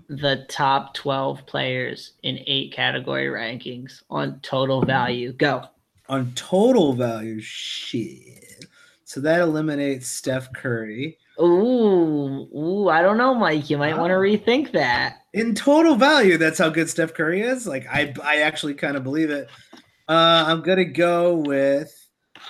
the 0.09 0.47
top 0.49 0.95
12 0.95 1.47
players 1.47 2.13
in 2.23 2.41
eight 2.47 2.73
category 2.73 3.27
rankings 3.27 4.03
on 4.11 4.41
total 4.41 4.83
value. 4.83 5.33
Go. 5.33 5.65
On 6.09 6.33
total 6.35 6.95
value, 6.95 7.41
shit. 7.41 8.65
So 9.05 9.21
that 9.21 9.41
eliminates 9.41 10.09
Steph 10.09 10.53
Curry. 10.53 11.19
Ooh, 11.41 12.49
ooh, 12.57 12.89
I 12.89 13.03
don't 13.03 13.19
know, 13.19 13.35
Mike. 13.35 13.71
You 13.71 13.79
might 13.79 13.97
want 13.97 14.11
to 14.11 14.17
rethink 14.17 14.73
that. 14.73 15.19
In 15.35 15.55
total 15.55 15.95
value, 15.95 16.37
that's 16.37 16.59
how 16.59 16.69
good 16.69 16.91
Steph 16.91 17.15
Curry 17.15 17.43
is. 17.43 17.67
Like 17.67 17.87
I, 17.87 18.15
I 18.23 18.41
actually 18.41 18.75
kind 18.75 18.97
of 18.97 19.05
believe 19.05 19.31
it. 19.31 19.49
Uh, 20.09 20.45
I'm 20.47 20.63
gonna 20.63 20.85
go 20.85 21.37
with. 21.37 21.95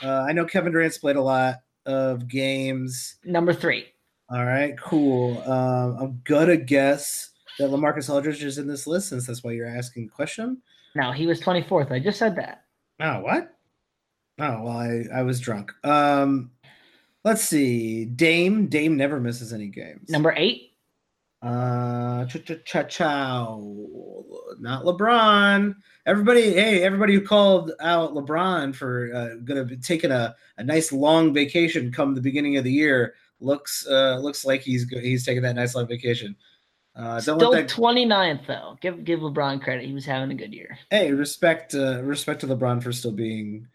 Uh, 0.02 0.24
I 0.28 0.32
know 0.32 0.44
Kevin 0.46 0.72
Durant's 0.72 0.98
played 0.98 1.16
a 1.16 1.22
lot 1.22 1.56
of 1.84 2.28
games. 2.28 3.16
Number 3.24 3.52
three. 3.52 3.86
All 4.30 4.44
right, 4.44 4.78
cool. 4.78 5.40
Um, 5.50 5.96
I'm 5.98 6.20
gonna 6.24 6.56
guess 6.56 7.30
that 7.58 7.70
Lamarcus 7.70 8.12
Aldridge 8.12 8.44
is 8.44 8.58
in 8.58 8.68
this 8.68 8.86
list 8.86 9.08
since 9.08 9.26
that's 9.26 9.42
why 9.42 9.52
you're 9.52 9.66
asking 9.66 10.04
the 10.04 10.12
question. 10.12 10.60
No, 10.94 11.12
he 11.12 11.26
was 11.26 11.40
24th. 11.40 11.90
I 11.90 11.98
just 11.98 12.18
said 12.18 12.36
that. 12.36 12.64
Oh, 13.00 13.20
what? 13.20 13.54
Oh, 14.38 14.62
well, 14.62 14.68
I, 14.68 15.04
I 15.14 15.22
was 15.22 15.40
drunk. 15.40 15.72
Um, 15.82 16.50
let's 17.24 17.42
see. 17.42 18.04
Dame. 18.04 18.66
Dame 18.66 18.96
never 18.96 19.18
misses 19.18 19.52
any 19.52 19.68
games. 19.68 20.10
Number 20.10 20.34
eight. 20.36 20.72
Uh, 21.40 22.24
cha 22.26 22.38
cha 22.64 22.82
cha 22.82 23.56
Not 24.58 24.84
LeBron. 24.84 25.74
Everybody, 26.04 26.52
hey, 26.52 26.82
everybody 26.82 27.14
who 27.14 27.20
called 27.20 27.72
out 27.80 28.12
LeBron 28.14 28.74
for 28.74 29.14
uh, 29.14 29.34
gonna 29.44 29.64
be 29.64 29.76
taking 29.76 30.10
a, 30.10 30.34
a 30.58 30.64
nice 30.64 30.92
long 30.92 31.32
vacation 31.32 31.92
come 31.92 32.14
the 32.14 32.20
beginning 32.20 32.56
of 32.56 32.64
the 32.64 32.72
year 32.72 33.14
looks 33.40 33.86
uh 33.88 34.18
looks 34.18 34.44
like 34.44 34.62
he's 34.62 34.88
he's 34.88 35.24
taking 35.24 35.42
that 35.42 35.56
nice 35.56 35.74
long 35.74 35.86
vacation. 35.86 36.36
Uh, 36.96 37.20
Still 37.20 37.38
that... 37.52 37.68
29th 37.68 38.46
though. 38.46 38.76
Give 38.80 39.04
give 39.04 39.20
LeBron 39.20 39.62
credit. 39.62 39.86
He 39.86 39.92
was 39.92 40.04
having 40.04 40.32
a 40.32 40.34
good 40.34 40.52
year. 40.52 40.76
Hey, 40.90 41.12
respect 41.12 41.74
uh, 41.74 42.02
respect 42.02 42.40
to 42.40 42.48
LeBron 42.48 42.82
for 42.82 42.92
still 42.92 43.12
being 43.12 43.68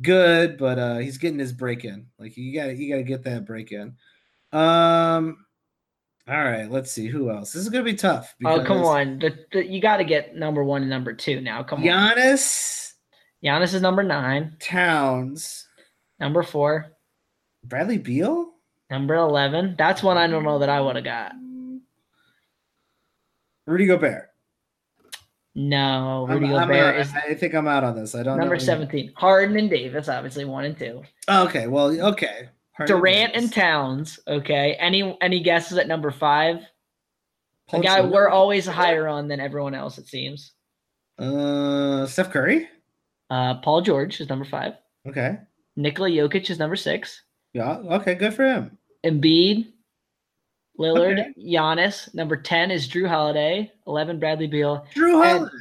good, 0.00 0.56
but 0.56 0.78
uh, 0.78 0.96
he's 0.98 1.18
getting 1.18 1.38
his 1.38 1.52
break 1.52 1.84
in. 1.84 2.06
Like 2.18 2.36
you 2.36 2.54
got 2.54 2.76
you 2.76 2.90
got 2.90 2.96
to 2.96 3.02
get 3.02 3.24
that 3.24 3.44
break 3.44 3.70
in. 3.72 3.96
Um, 4.52 5.44
all 6.26 6.42
right, 6.42 6.70
let's 6.70 6.90
see 6.90 7.06
who 7.06 7.30
else. 7.30 7.52
This 7.52 7.62
is 7.62 7.68
gonna 7.68 7.84
be 7.84 7.94
tough. 7.94 8.34
Because... 8.38 8.60
Oh 8.60 8.64
come 8.64 8.82
on, 8.82 9.18
the, 9.18 9.38
the, 9.52 9.66
you 9.66 9.82
got 9.82 9.98
to 9.98 10.04
get 10.04 10.34
number 10.34 10.64
one 10.64 10.80
and 10.80 10.90
number 10.90 11.12
two 11.12 11.42
now. 11.42 11.62
Come 11.62 11.82
Giannis. 11.82 11.84
on, 11.84 12.16
Giannis. 12.16 12.92
Giannis 13.44 13.74
is 13.74 13.82
number 13.82 14.02
nine. 14.02 14.56
Towns. 14.58 15.68
Number 16.18 16.42
four. 16.42 16.92
Bradley 17.62 17.98
Beal. 17.98 18.53
Number 18.90 19.14
11. 19.14 19.76
That's 19.78 20.02
one 20.02 20.16
I 20.16 20.26
don't 20.26 20.44
know 20.44 20.58
that 20.58 20.68
I 20.68 20.80
would 20.80 20.96
have 20.96 21.04
got. 21.04 21.32
Rudy 23.66 23.86
Gobert. 23.86 24.30
No, 25.54 26.26
Rudy 26.28 26.46
I'm- 26.46 26.56
I'm 26.56 26.68
Gobert 26.68 26.96
is 27.00 27.12
I 27.14 27.34
think 27.34 27.54
I'm 27.54 27.68
out 27.68 27.84
on 27.84 27.94
this. 27.94 28.14
I 28.14 28.22
don't 28.24 28.38
number. 28.38 28.58
17. 28.58 29.12
Harden 29.16 29.56
and 29.56 29.70
Davis, 29.70 30.08
obviously 30.08 30.44
one 30.44 30.64
and 30.64 30.76
two. 30.76 31.02
Oh, 31.28 31.44
okay, 31.46 31.68
well, 31.68 31.88
okay. 32.08 32.48
Harden 32.72 32.96
Durant 32.96 33.34
Davis. 33.34 33.44
and 33.44 33.52
Towns. 33.52 34.18
Okay. 34.26 34.74
Any 34.80 35.16
any 35.20 35.40
guesses 35.40 35.78
at 35.78 35.86
number 35.86 36.10
five? 36.10 36.58
A 37.72 37.80
guy 37.80 38.00
we're 38.02 38.28
always 38.28 38.66
higher 38.66 39.06
on 39.08 39.28
than 39.28 39.38
everyone 39.40 39.74
else, 39.74 39.96
it 39.96 40.08
seems. 40.08 40.52
Uh, 41.18 42.04
Steph 42.06 42.30
Curry. 42.32 42.68
Uh, 43.30 43.54
Paul 43.60 43.80
George 43.80 44.20
is 44.20 44.28
number 44.28 44.44
five. 44.44 44.74
Okay. 45.08 45.38
Nikola 45.76 46.10
Jokic 46.10 46.50
is 46.50 46.58
number 46.58 46.76
six. 46.76 47.22
Yeah. 47.54 47.78
Okay. 47.78 48.14
Good 48.14 48.34
for 48.34 48.44
him. 48.44 48.76
Embiid, 49.04 49.72
Lillard, 50.78 51.20
Okay. 51.20 51.32
Giannis. 51.38 52.12
Number 52.14 52.36
10 52.36 52.70
is 52.70 52.88
Jrue 52.88 53.08
Holiday. 53.08 53.70
11, 53.86 54.18
Bradley 54.18 54.46
Beal. 54.48 54.86
Jrue 54.94 55.24
And- 55.24 55.38
Holiday. 55.38 55.56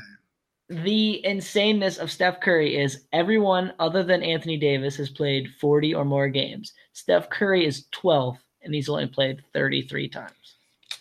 The 0.70 1.22
insaneness 1.28 2.00
of 2.00 2.10
Steph 2.10 2.40
Curry 2.40 2.78
is 2.78 3.04
everyone 3.12 3.74
other 3.80 4.02
than 4.02 4.24
Anthony 4.24 4.58
Davis 4.58 4.96
has 4.96 5.10
played 5.10 5.50
40 5.60 5.94
or 5.94 6.04
more 6.06 6.30
games. 6.30 6.74
Steph 6.94 7.30
Curry 7.30 7.66
is 7.66 7.86
12th, 7.92 8.40
and 8.64 8.74
he's 8.74 8.90
only 8.90 9.06
played 9.06 9.44
33 9.54 10.08
times. 10.10 10.32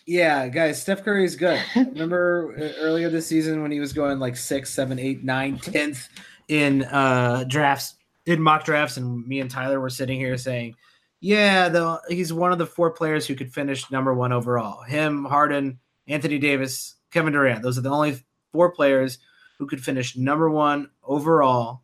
Yeah, 0.05 0.49
guys, 0.49 0.83
Steph 0.83 1.05
Curry 1.05 1.25
is 1.25 1.37
good. 1.37 1.63
Remember 1.77 2.55
uh, 2.59 2.83
earlier 2.83 3.09
this 3.09 3.27
season 3.29 3.63
when 3.63 3.71
he 3.71 3.79
was 3.81 3.93
going 3.95 4.19
like 4.19 4.37
six, 4.37 4.69
seven, 4.75 4.99
eight, 4.99 5.23
nine, 5.25 5.57
tenth 5.59 6.09
in 6.49 6.83
uh 6.85 7.45
drafts, 7.49 7.95
in 8.27 8.41
mock 8.41 8.65
drafts, 8.65 8.97
and 8.97 9.27
me 9.27 9.41
and 9.41 9.51
Tyler 9.51 9.81
were 9.81 9.91
sitting 9.91 10.19
here 10.19 10.37
saying, 10.37 10.75
"Yeah, 11.21 11.69
the 11.69 12.01
he's 12.09 12.33
one 12.33 12.53
of 12.53 12.59
the 12.59 12.67
four 12.67 12.91
players 12.91 13.27
who 13.27 13.35
could 13.35 13.53
finish 13.53 13.91
number 13.91 14.15
one 14.15 14.33
overall. 14.33 14.83
Him, 14.83 15.25
Harden, 15.25 15.79
Anthony 16.09 16.39
Davis, 16.39 16.97
Kevin 17.11 17.33
Durant. 17.33 17.63
Those 17.63 17.79
are 17.79 17.83
the 17.83 17.91
only 17.91 18.23
four 18.53 18.71
players 18.71 19.19
who 19.59 19.67
could 19.67 19.83
finish 19.83 20.17
number 20.17 20.51
one 20.51 20.91
overall 21.03 21.83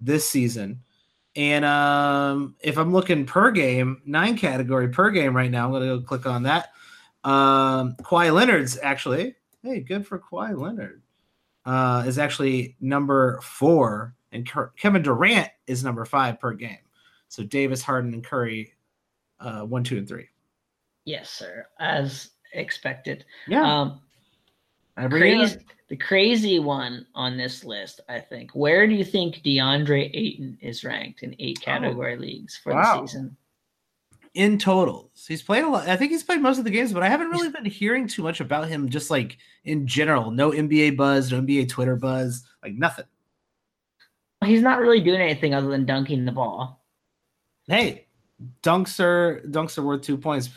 this 0.00 0.28
season." 0.28 0.80
And 1.36 1.64
um, 1.64 2.54
if 2.60 2.78
I'm 2.78 2.92
looking 2.92 3.26
per 3.26 3.50
game, 3.50 4.00
nine 4.06 4.36
category 4.36 4.88
per 4.88 5.10
game 5.10 5.36
right 5.36 5.50
now, 5.50 5.66
I'm 5.66 5.72
gonna 5.72 5.86
go 5.86 6.00
click 6.00 6.26
on 6.26 6.44
that. 6.44 6.70
Um, 7.24 7.96
Kawhi 8.02 8.32
Leonard's 8.32 8.78
actually, 8.82 9.34
hey, 9.62 9.80
good 9.80 10.06
for 10.06 10.18
Kawhi 10.18 10.56
Leonard. 10.56 11.02
Uh, 11.64 12.04
is 12.06 12.18
actually 12.18 12.76
number 12.80 13.40
four, 13.42 14.14
and 14.34 14.48
Cur- 14.48 14.72
Kevin 14.76 15.02
Durant 15.02 15.48
is 15.66 15.82
number 15.84 16.04
five 16.04 16.38
per 16.40 16.52
game. 16.52 16.78
So 17.28 17.42
Davis, 17.42 17.82
Harden, 17.82 18.12
and 18.12 18.22
Curry, 18.24 18.74
uh, 19.40 19.62
one, 19.62 19.82
two, 19.84 19.96
and 19.98 20.06
three. 20.08 20.28
Yes, 21.06 21.30
sir, 21.30 21.66
as 21.80 22.30
expected. 22.52 23.24
Yeah, 23.48 23.64
Um, 23.68 24.00
crazy, 25.08 25.58
the 25.88 25.96
crazy 25.96 26.58
one 26.60 27.06
on 27.14 27.36
this 27.36 27.64
list, 27.64 28.00
I 28.08 28.20
think. 28.20 28.52
Where 28.52 28.86
do 28.86 28.94
you 28.94 29.04
think 29.04 29.36
DeAndre 29.44 30.10
Ayton 30.14 30.56
is 30.60 30.84
ranked 30.84 31.22
in 31.22 31.34
eight 31.38 31.60
category 31.60 32.16
leagues 32.16 32.56
for 32.56 32.72
Oh, 32.72 32.76
Wow. 32.76 33.00
the 33.02 33.08
season? 33.08 33.36
in 34.34 34.58
totals. 34.58 35.24
He's 35.28 35.42
played 35.42 35.62
a 35.62 35.68
lot. 35.68 35.88
I 35.88 35.96
think 35.96 36.10
he's 36.10 36.24
played 36.24 36.40
most 36.42 36.58
of 36.58 36.64
the 36.64 36.70
games, 36.70 36.92
but 36.92 37.04
I 37.04 37.08
haven't 37.08 37.28
really 37.30 37.50
been 37.50 37.64
hearing 37.64 38.08
too 38.08 38.22
much 38.24 38.40
about 38.40 38.66
him. 38.66 38.88
Just 38.88 39.08
like 39.08 39.38
in 39.64 39.86
general, 39.86 40.32
no 40.32 40.50
NBA 40.50 40.96
buzz, 40.96 41.30
no 41.30 41.40
NBA 41.40 41.68
Twitter 41.68 41.94
buzz, 41.94 42.44
like 42.62 42.74
nothing. 42.74 43.04
He's 44.44 44.62
not 44.62 44.80
really 44.80 45.00
doing 45.00 45.20
anything 45.20 45.54
other 45.54 45.68
than 45.68 45.84
dunking 45.84 46.24
the 46.24 46.32
ball. 46.32 46.84
Hey, 47.66 48.06
dunks 48.62 49.00
are 49.00 49.42
dunks 49.48 49.78
are 49.78 49.82
worth 49.82 50.02
two 50.02 50.16
points. 50.18 50.50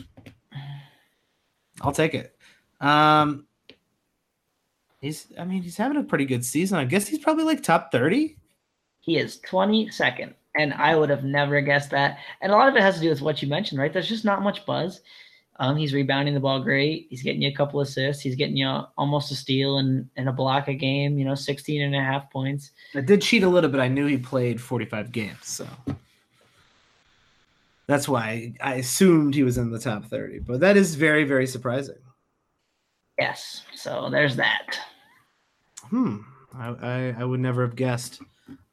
I'll 1.81 1.91
take 1.91 2.13
it. 2.13 2.35
Um, 2.81 3.45
he's. 5.01 5.27
I 5.39 5.45
mean, 5.45 5.61
he's 5.61 5.77
having 5.77 5.97
a 5.97 6.03
pretty 6.03 6.25
good 6.25 6.43
season. 6.43 6.77
I 6.77 6.85
guess 6.85 7.07
he's 7.07 7.19
probably 7.19 7.43
like 7.43 7.63
top 7.63 7.91
thirty. 7.91 8.37
He 9.07 9.17
is 9.17 9.39
22nd, 9.49 10.33
and 10.57 10.73
I 10.73 10.93
would 10.93 11.09
have 11.09 11.23
never 11.23 11.61
guessed 11.61 11.91
that. 11.91 12.17
And 12.41 12.51
a 12.51 12.55
lot 12.55 12.67
of 12.67 12.75
it 12.75 12.81
has 12.81 12.95
to 12.95 13.01
do 13.01 13.09
with 13.09 13.21
what 13.21 13.41
you 13.41 13.47
mentioned, 13.47 13.79
right? 13.79 13.93
There's 13.93 14.09
just 14.09 14.25
not 14.25 14.43
much 14.43 14.65
buzz. 14.65 14.99
Um, 15.59 15.75
he's 15.75 15.93
rebounding 15.93 16.33
the 16.33 16.39
ball 16.39 16.61
great. 16.61 17.07
He's 17.09 17.23
getting 17.23 17.41
you 17.41 17.49
a 17.49 17.53
couple 17.53 17.81
assists. 17.81 18.21
He's 18.21 18.35
getting 18.35 18.57
you 18.57 18.67
almost 18.97 19.31
a 19.31 19.35
steal 19.35 19.79
and, 19.79 20.07
and 20.15 20.29
a 20.29 20.31
block 20.31 20.67
a 20.67 20.73
game, 20.73 21.17
you 21.17 21.25
know, 21.25 21.35
16 21.35 21.81
and 21.81 21.95
a 21.95 22.01
half 22.01 22.29
points. 22.31 22.71
I 22.93 23.01
did 23.01 23.21
cheat 23.21 23.43
a 23.43 23.49
little 23.49 23.69
bit. 23.69 23.79
I 23.79 23.87
knew 23.87 24.05
he 24.05 24.17
played 24.17 24.61
forty-five 24.61 25.11
games, 25.11 25.39
so 25.41 25.67
that's 27.87 28.07
why 28.07 28.53
I 28.61 28.75
assumed 28.75 29.33
he 29.33 29.43
was 29.43 29.57
in 29.57 29.71
the 29.71 29.79
top 29.79 30.05
thirty. 30.05 30.39
But 30.39 30.59
that 30.59 30.77
is 30.77 30.95
very, 30.95 31.23
very 31.23 31.47
surprising. 31.47 31.97
Yes. 33.17 33.63
So 33.73 34.09
there's 34.11 34.35
that. 34.35 34.79
Hmm. 35.89 36.17
I, 36.53 36.67
I, 36.69 37.15
I 37.19 37.23
would 37.23 37.39
never 37.39 37.61
have 37.63 37.75
guessed. 37.75 38.21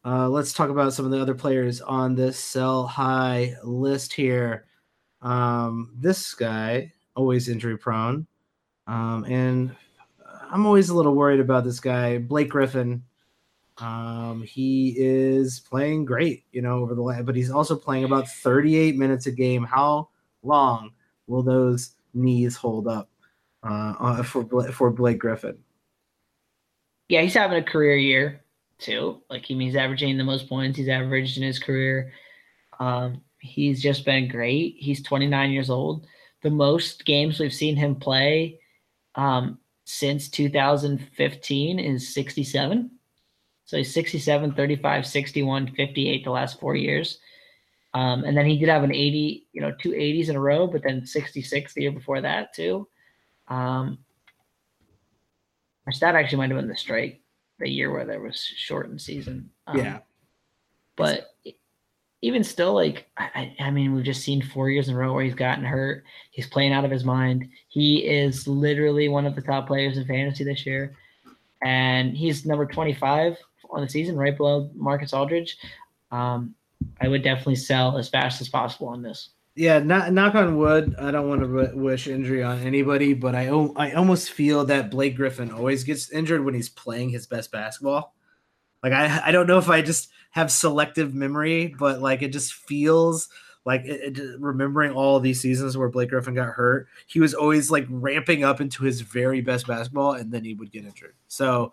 Uh, 0.04 0.28
let's 0.28 0.52
talk 0.52 0.68
about 0.68 0.92
some 0.92 1.06
of 1.06 1.10
the 1.10 1.20
other 1.20 1.34
players 1.34 1.80
on 1.80 2.14
this 2.14 2.38
sell 2.38 2.86
high 2.86 3.54
list 3.62 4.12
here. 4.12 4.66
Um, 5.24 5.90
this 5.98 6.34
guy, 6.34 6.92
always 7.16 7.48
injury 7.48 7.78
prone. 7.78 8.26
Um, 8.86 9.24
and 9.24 9.74
I'm 10.50 10.66
always 10.66 10.90
a 10.90 10.94
little 10.94 11.14
worried 11.14 11.40
about 11.40 11.64
this 11.64 11.80
guy, 11.80 12.18
Blake 12.18 12.50
Griffin. 12.50 13.02
Um, 13.78 14.42
he 14.46 14.94
is 14.96 15.58
playing 15.58 16.04
great, 16.04 16.44
you 16.52 16.62
know, 16.62 16.78
over 16.78 16.94
the 16.94 17.02
last, 17.02 17.26
but 17.26 17.34
he's 17.34 17.50
also 17.50 17.74
playing 17.74 18.04
about 18.04 18.28
38 18.28 18.96
minutes 18.96 19.26
a 19.26 19.32
game. 19.32 19.64
How 19.64 20.10
long 20.42 20.92
will 21.26 21.42
those 21.42 21.96
knees 22.12 22.54
hold 22.54 22.86
up 22.86 23.10
uh, 23.64 24.22
for 24.22 24.44
for 24.72 24.90
Blake 24.90 25.18
Griffin? 25.18 25.58
Yeah, 27.08 27.22
he's 27.22 27.34
having 27.34 27.58
a 27.58 27.64
career 27.64 27.96
year 27.96 28.44
too. 28.78 29.22
Like 29.28 29.44
he 29.44 29.58
he's 29.58 29.76
averaging 29.76 30.18
the 30.18 30.24
most 30.24 30.48
points 30.48 30.78
he's 30.78 30.88
averaged 30.88 31.36
in 31.36 31.42
his 31.42 31.58
career. 31.58 32.12
Um, 32.78 33.22
he's 33.44 33.82
just 33.82 34.04
been 34.04 34.28
great. 34.28 34.76
He's 34.78 35.02
29 35.02 35.50
years 35.50 35.70
old. 35.70 36.06
The 36.42 36.50
most 36.50 37.04
games 37.04 37.38
we've 37.38 37.52
seen 37.52 37.76
him 37.76 37.94
play 37.94 38.58
um, 39.14 39.58
since 39.84 40.28
2015 40.28 41.78
is 41.78 42.14
67. 42.14 42.90
So 43.66 43.76
he's 43.76 43.92
67, 43.94 44.54
35, 44.54 45.06
61, 45.06 45.74
58 45.74 46.24
the 46.24 46.30
last 46.30 46.58
four 46.58 46.74
years. 46.74 47.18
Um, 47.92 48.24
and 48.24 48.36
then 48.36 48.46
he 48.46 48.58
did 48.58 48.68
have 48.68 48.82
an 48.82 48.92
80, 48.92 49.46
you 49.52 49.60
know, 49.60 49.72
two 49.80 49.90
80s 49.90 50.28
in 50.28 50.36
a 50.36 50.40
row, 50.40 50.66
but 50.66 50.82
then 50.82 51.06
66 51.06 51.74
the 51.74 51.82
year 51.82 51.92
before 51.92 52.20
that 52.20 52.52
too. 52.54 52.88
Um, 53.48 53.98
my 55.86 55.92
stat 55.92 56.14
actually 56.14 56.38
might 56.38 56.50
have 56.50 56.58
been 56.58 56.68
the 56.68 56.76
strike, 56.76 57.20
the 57.58 57.68
year 57.68 57.92
where 57.92 58.06
there 58.06 58.20
was 58.20 58.36
shortened 58.38 59.00
season. 59.00 59.50
Um, 59.66 59.78
Yeah. 59.78 59.98
but 60.96 61.28
even 62.24 62.42
still, 62.42 62.74
like 62.74 63.06
I, 63.16 63.54
I 63.60 63.70
mean, 63.70 63.94
we've 63.94 64.04
just 64.04 64.22
seen 64.22 64.42
four 64.42 64.70
years 64.70 64.88
in 64.88 64.94
a 64.94 64.98
row 64.98 65.12
where 65.12 65.24
he's 65.24 65.34
gotten 65.34 65.64
hurt. 65.64 66.04
He's 66.30 66.46
playing 66.46 66.72
out 66.72 66.84
of 66.84 66.90
his 66.90 67.04
mind. 67.04 67.48
He 67.68 67.98
is 67.98 68.48
literally 68.48 69.08
one 69.08 69.26
of 69.26 69.34
the 69.34 69.42
top 69.42 69.66
players 69.66 69.98
in 69.98 70.06
fantasy 70.06 70.44
this 70.44 70.64
year, 70.64 70.96
and 71.62 72.16
he's 72.16 72.46
number 72.46 72.66
twenty-five 72.66 73.36
on 73.70 73.82
the 73.82 73.88
season, 73.88 74.16
right 74.16 74.36
below 74.36 74.70
Marcus 74.74 75.12
Aldridge. 75.12 75.56
Um, 76.10 76.54
I 77.00 77.08
would 77.08 77.22
definitely 77.22 77.56
sell 77.56 77.98
as 77.98 78.08
fast 78.08 78.40
as 78.40 78.48
possible 78.48 78.88
on 78.88 79.02
this. 79.02 79.30
Yeah, 79.56 79.78
not, 79.78 80.12
knock 80.12 80.34
on 80.34 80.56
wood. 80.56 80.96
I 80.98 81.12
don't 81.12 81.28
want 81.28 81.42
to 81.42 81.76
wish 81.76 82.08
injury 82.08 82.42
on 82.42 82.58
anybody, 82.60 83.14
but 83.14 83.34
I 83.36 83.46
I 83.76 83.92
almost 83.92 84.32
feel 84.32 84.64
that 84.64 84.90
Blake 84.90 85.14
Griffin 85.14 85.52
always 85.52 85.84
gets 85.84 86.10
injured 86.10 86.44
when 86.44 86.54
he's 86.54 86.68
playing 86.68 87.10
his 87.10 87.26
best 87.26 87.52
basketball. 87.52 88.14
Like 88.82 88.92
I 88.92 89.28
I 89.28 89.32
don't 89.32 89.46
know 89.46 89.58
if 89.58 89.68
I 89.68 89.80
just 89.80 90.10
have 90.34 90.50
selective 90.50 91.14
memory, 91.14 91.74
but 91.78 92.00
like 92.00 92.20
it 92.22 92.32
just 92.32 92.52
feels 92.54 93.28
like 93.64 93.82
it, 93.84 94.18
it- 94.18 94.40
remembering 94.40 94.90
all 94.92 95.20
these 95.20 95.40
seasons 95.40 95.76
where 95.76 95.88
Blake 95.88 96.10
Griffin 96.10 96.34
got 96.34 96.48
hurt, 96.48 96.88
he 97.06 97.20
was 97.20 97.34
always 97.34 97.70
like 97.70 97.86
ramping 97.88 98.42
up 98.44 98.60
into 98.60 98.82
his 98.84 99.00
very 99.00 99.40
best 99.40 99.66
basketball, 99.66 100.12
and 100.14 100.32
then 100.32 100.44
he 100.44 100.54
would 100.54 100.72
get 100.72 100.84
injured. 100.84 101.14
So 101.28 101.72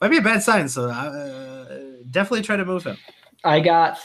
might 0.00 0.08
be 0.08 0.16
a 0.16 0.22
bad 0.22 0.42
sign. 0.42 0.68
So 0.68 0.88
uh, 0.88 1.78
definitely 2.10 2.42
try 2.42 2.56
to 2.56 2.64
move 2.64 2.84
him. 2.84 2.96
I 3.44 3.60
got 3.60 3.98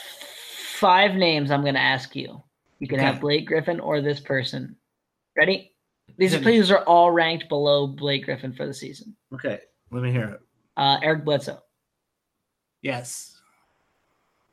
five 0.78 1.14
names. 1.14 1.50
I'm 1.50 1.62
going 1.62 1.74
to 1.74 1.80
ask 1.80 2.14
you. 2.14 2.42
You 2.80 2.86
can 2.86 2.98
Okay. 2.98 3.06
have 3.06 3.20
Blake 3.20 3.46
Griffin 3.46 3.80
or 3.80 4.02
this 4.02 4.20
person. 4.20 4.76
Ready? 5.38 5.72
These 6.18 6.34
me. 6.34 6.42
players 6.42 6.70
are 6.70 6.84
all 6.84 7.10
ranked 7.10 7.48
below 7.48 7.86
Blake 7.86 8.26
Griffin 8.26 8.52
for 8.52 8.66
the 8.66 8.74
season. 8.74 9.16
Okay, 9.34 9.58
let 9.90 10.02
me 10.02 10.12
hear 10.12 10.24
it. 10.28 10.40
Uh, 10.76 10.98
Eric 11.02 11.24
Bledsoe. 11.24 11.62
Yes, 12.82 13.35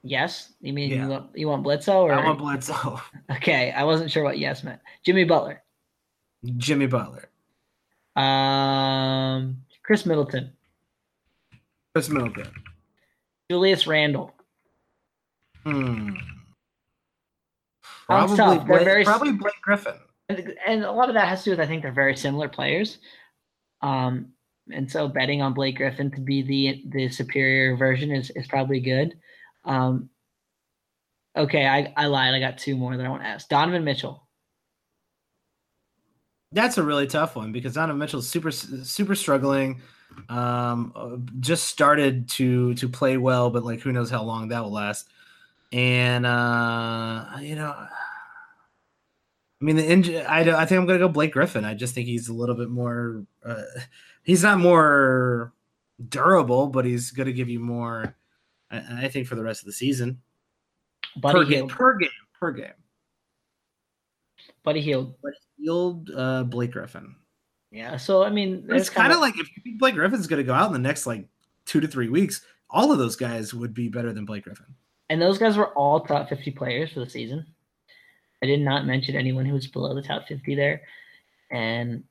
Yes. 0.04 0.52
You 0.62 0.74
mean 0.74 0.92
Yeah. 0.92 1.04
you 1.04 1.10
want 1.10 1.30
you 1.38 1.48
want 1.48 1.64
Bledsoe 1.64 2.02
or 2.04 2.14
I 2.14 2.26
want 2.26 2.40
Bledsoe. 2.40 3.00
okay? 3.32 3.72
I 3.72 3.84
wasn't 3.84 4.12
sure 4.12 4.24
what 4.24 4.38
yes 4.38 4.64
meant. 4.64 4.82
Jimmy 5.06 5.24
Butler. 5.24 5.64
Jimmy 6.58 6.88
Butler. 6.88 7.30
Um, 8.16 9.58
Khris 9.84 10.06
Middleton. 10.06 10.52
Khris 11.96 12.10
Middleton. 12.10 12.52
Julius 13.50 13.88
Randle. 13.88 14.34
Hmm. 15.64 16.16
Probably 18.08 18.36
tough. 18.38 18.58
They're 18.58 18.66
Blake, 18.78 18.86
very- 18.86 19.04
probably 19.06 19.32
Blake 19.32 19.62
Griffin. 19.62 19.94
And, 20.30 20.54
and 20.68 20.84
a 20.84 20.92
lot 20.92 21.10
of 21.10 21.16
that 21.16 21.28
has 21.28 21.40
to 21.44 21.46
do 21.46 21.52
with 21.52 21.60
I 21.60 21.66
think 21.66 21.82
they're 21.84 21.92
very 21.92 22.16
similar 22.16 22.48
players. 22.50 22.98
Um, 23.82 24.34
and 24.72 24.90
so 24.92 25.08
betting 25.08 25.42
on 25.42 25.54
Blake 25.54 25.76
Griffin 25.78 26.12
to 26.12 26.22
be 26.22 26.42
the 26.42 26.84
the 26.90 27.10
superior 27.10 27.76
version 27.76 28.12
is 28.12 28.32
is 28.32 28.48
probably 28.48 28.80
good. 28.80 29.14
Um, 29.66 30.10
okay, 31.36 31.66
I 31.66 31.94
I 31.96 32.08
lied. 32.08 32.34
I 32.34 32.40
got 32.40 32.58
two 32.58 32.76
more 32.76 32.96
that 32.96 33.06
I 33.06 33.10
want 33.10 33.22
to 33.24 33.28
ask. 33.28 33.48
Donovan 33.48 33.84
Mitchell. 33.84 34.28
That's 36.52 36.78
a 36.78 36.84
really 36.84 37.08
tough 37.08 37.36
one 37.36 37.52
because 37.52 37.74
Donovan 37.74 38.00
Mitchell's 38.00 38.30
super 38.30 38.52
super 38.52 39.16
struggling. 39.16 39.82
Um, 40.30 41.28
just 41.40 41.66
started 41.66 42.30
to 42.30 42.74
to 42.76 42.88
play 42.88 43.18
well, 43.18 43.50
but 43.50 43.64
like 43.64 43.82
who 43.82 43.92
knows 43.92 44.10
how 44.10 44.24
long 44.24 44.50
that 44.50 44.64
will 44.64 44.72
last. 44.74 45.10
And 45.72 46.26
uh, 46.26 47.26
you 47.42 47.56
know, 47.56 47.72
I 47.72 47.88
mean 49.62 49.76
the 49.78 49.84
inj- 49.84 50.26
I 50.28 50.42
I 50.42 50.66
think 50.66 50.80
I'm 50.80 50.86
gonna 50.86 51.00
go 51.00 51.08
Blake 51.10 51.34
Griffin. 51.34 51.66
I 51.66 51.74
just 51.74 51.96
think 51.96 52.08
he's 52.08 52.28
a 52.30 52.34
little 52.34 52.56
bit 52.56 52.70
more. 52.70 53.26
Uh, 53.44 53.64
he's 54.24 54.44
not 54.44 54.60
more 54.60 55.54
durable, 56.10 56.68
but 56.68 56.86
he's 56.86 57.10
gonna 57.12 57.32
give 57.32 57.50
you 57.50 57.60
more. 57.60 58.16
I, 58.74 59.06
I 59.06 59.08
think 59.08 59.28
for 59.28 59.36
the 59.36 59.44
rest 59.44 59.62
of 59.62 59.68
the 59.68 59.74
season. 59.74 60.22
Buddy 61.18 61.40
per 61.40 61.46
Hield. 61.46 61.70
game, 61.70 61.78
per 61.78 61.98
game, 61.98 62.10
per 62.40 62.52
game. 62.52 62.74
Buddy 64.64 64.82
Hield. 64.82 65.16
Buddy 65.22 65.36
Hield, 65.60 66.10
uh, 66.16 66.44
Blake 66.44 66.72
Griffin. 66.72 67.16
Yeah. 67.72 67.98
So 67.98 68.24
I 68.24 68.30
mean, 68.30 68.66
it's 68.70 68.90
kind 68.90 69.14
of 69.14 69.20
like 69.20 69.38
if 69.38 69.50
you 69.56 69.64
think 69.64 69.80
Blake 69.80 69.96
Griffin's 69.96 70.28
going 70.28 70.38
to 70.38 70.44
go 70.44 70.54
out 70.54 70.68
in 70.68 70.74
the 70.74 70.80
next 70.80 71.06
like 71.06 71.28
two 71.66 71.80
to 71.80 71.88
three 71.88 72.10
weeks, 72.10 72.42
all 72.70 72.92
of 72.92 72.98
those 72.98 73.16
guys 73.16 73.54
would 73.54 73.74
be 73.74 73.90
better 73.90 74.14
than 74.14 74.26
Blake 74.26 74.44
Griffin. 74.44 74.68
And 75.10 75.22
those 75.22 75.38
guys 75.38 75.58
were 75.58 75.74
all 75.74 76.00
top 76.00 76.30
50 76.30 76.52
players 76.52 76.92
for 76.92 77.00
the 77.02 77.10
season. 77.10 77.46
I 78.42 78.46
did 78.46 78.62
not 78.62 78.86
mention 78.86 79.16
anyone 79.16 79.46
who 79.46 79.54
was 79.54 79.68
below 79.68 79.94
the 79.94 80.02
top 80.02 80.28
50 80.28 80.56
there. 80.56 80.82
And 81.52 82.04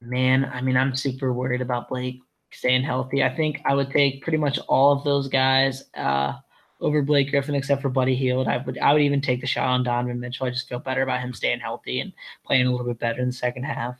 man, 0.00 0.44
I 0.44 0.60
mean, 0.60 0.76
I'm 0.76 0.94
super 0.94 1.32
worried 1.32 1.60
about 1.60 1.88
Blake 1.88 2.20
staying 2.52 2.82
healthy. 2.82 3.22
I 3.22 3.34
think 3.34 3.60
I 3.64 3.74
would 3.74 3.90
take 3.90 4.22
pretty 4.22 4.38
much 4.38 4.58
all 4.68 4.92
of 4.92 5.04
those 5.04 5.28
guys 5.28 5.84
uh, 5.94 6.34
over 6.80 7.02
Blake 7.02 7.30
Griffin, 7.30 7.54
except 7.54 7.82
for 7.82 7.88
Buddy 7.88 8.14
Hield. 8.14 8.48
I 8.48 8.58
would 8.58 8.78
I 8.78 8.92
would 8.92 9.02
even 9.02 9.20
take 9.20 9.40
the 9.40 9.46
shot 9.46 9.68
on 9.68 9.84
Donovan 9.84 10.20
Mitchell. 10.20 10.46
I 10.46 10.50
just 10.50 10.68
feel 10.68 10.78
better 10.78 11.02
about 11.02 11.20
him 11.20 11.32
staying 11.32 11.60
healthy 11.60 12.00
and 12.00 12.12
playing 12.44 12.66
a 12.66 12.70
little 12.70 12.86
bit 12.86 12.98
better 12.98 13.20
in 13.20 13.28
the 13.28 13.32
second 13.32 13.64
half. 13.64 13.96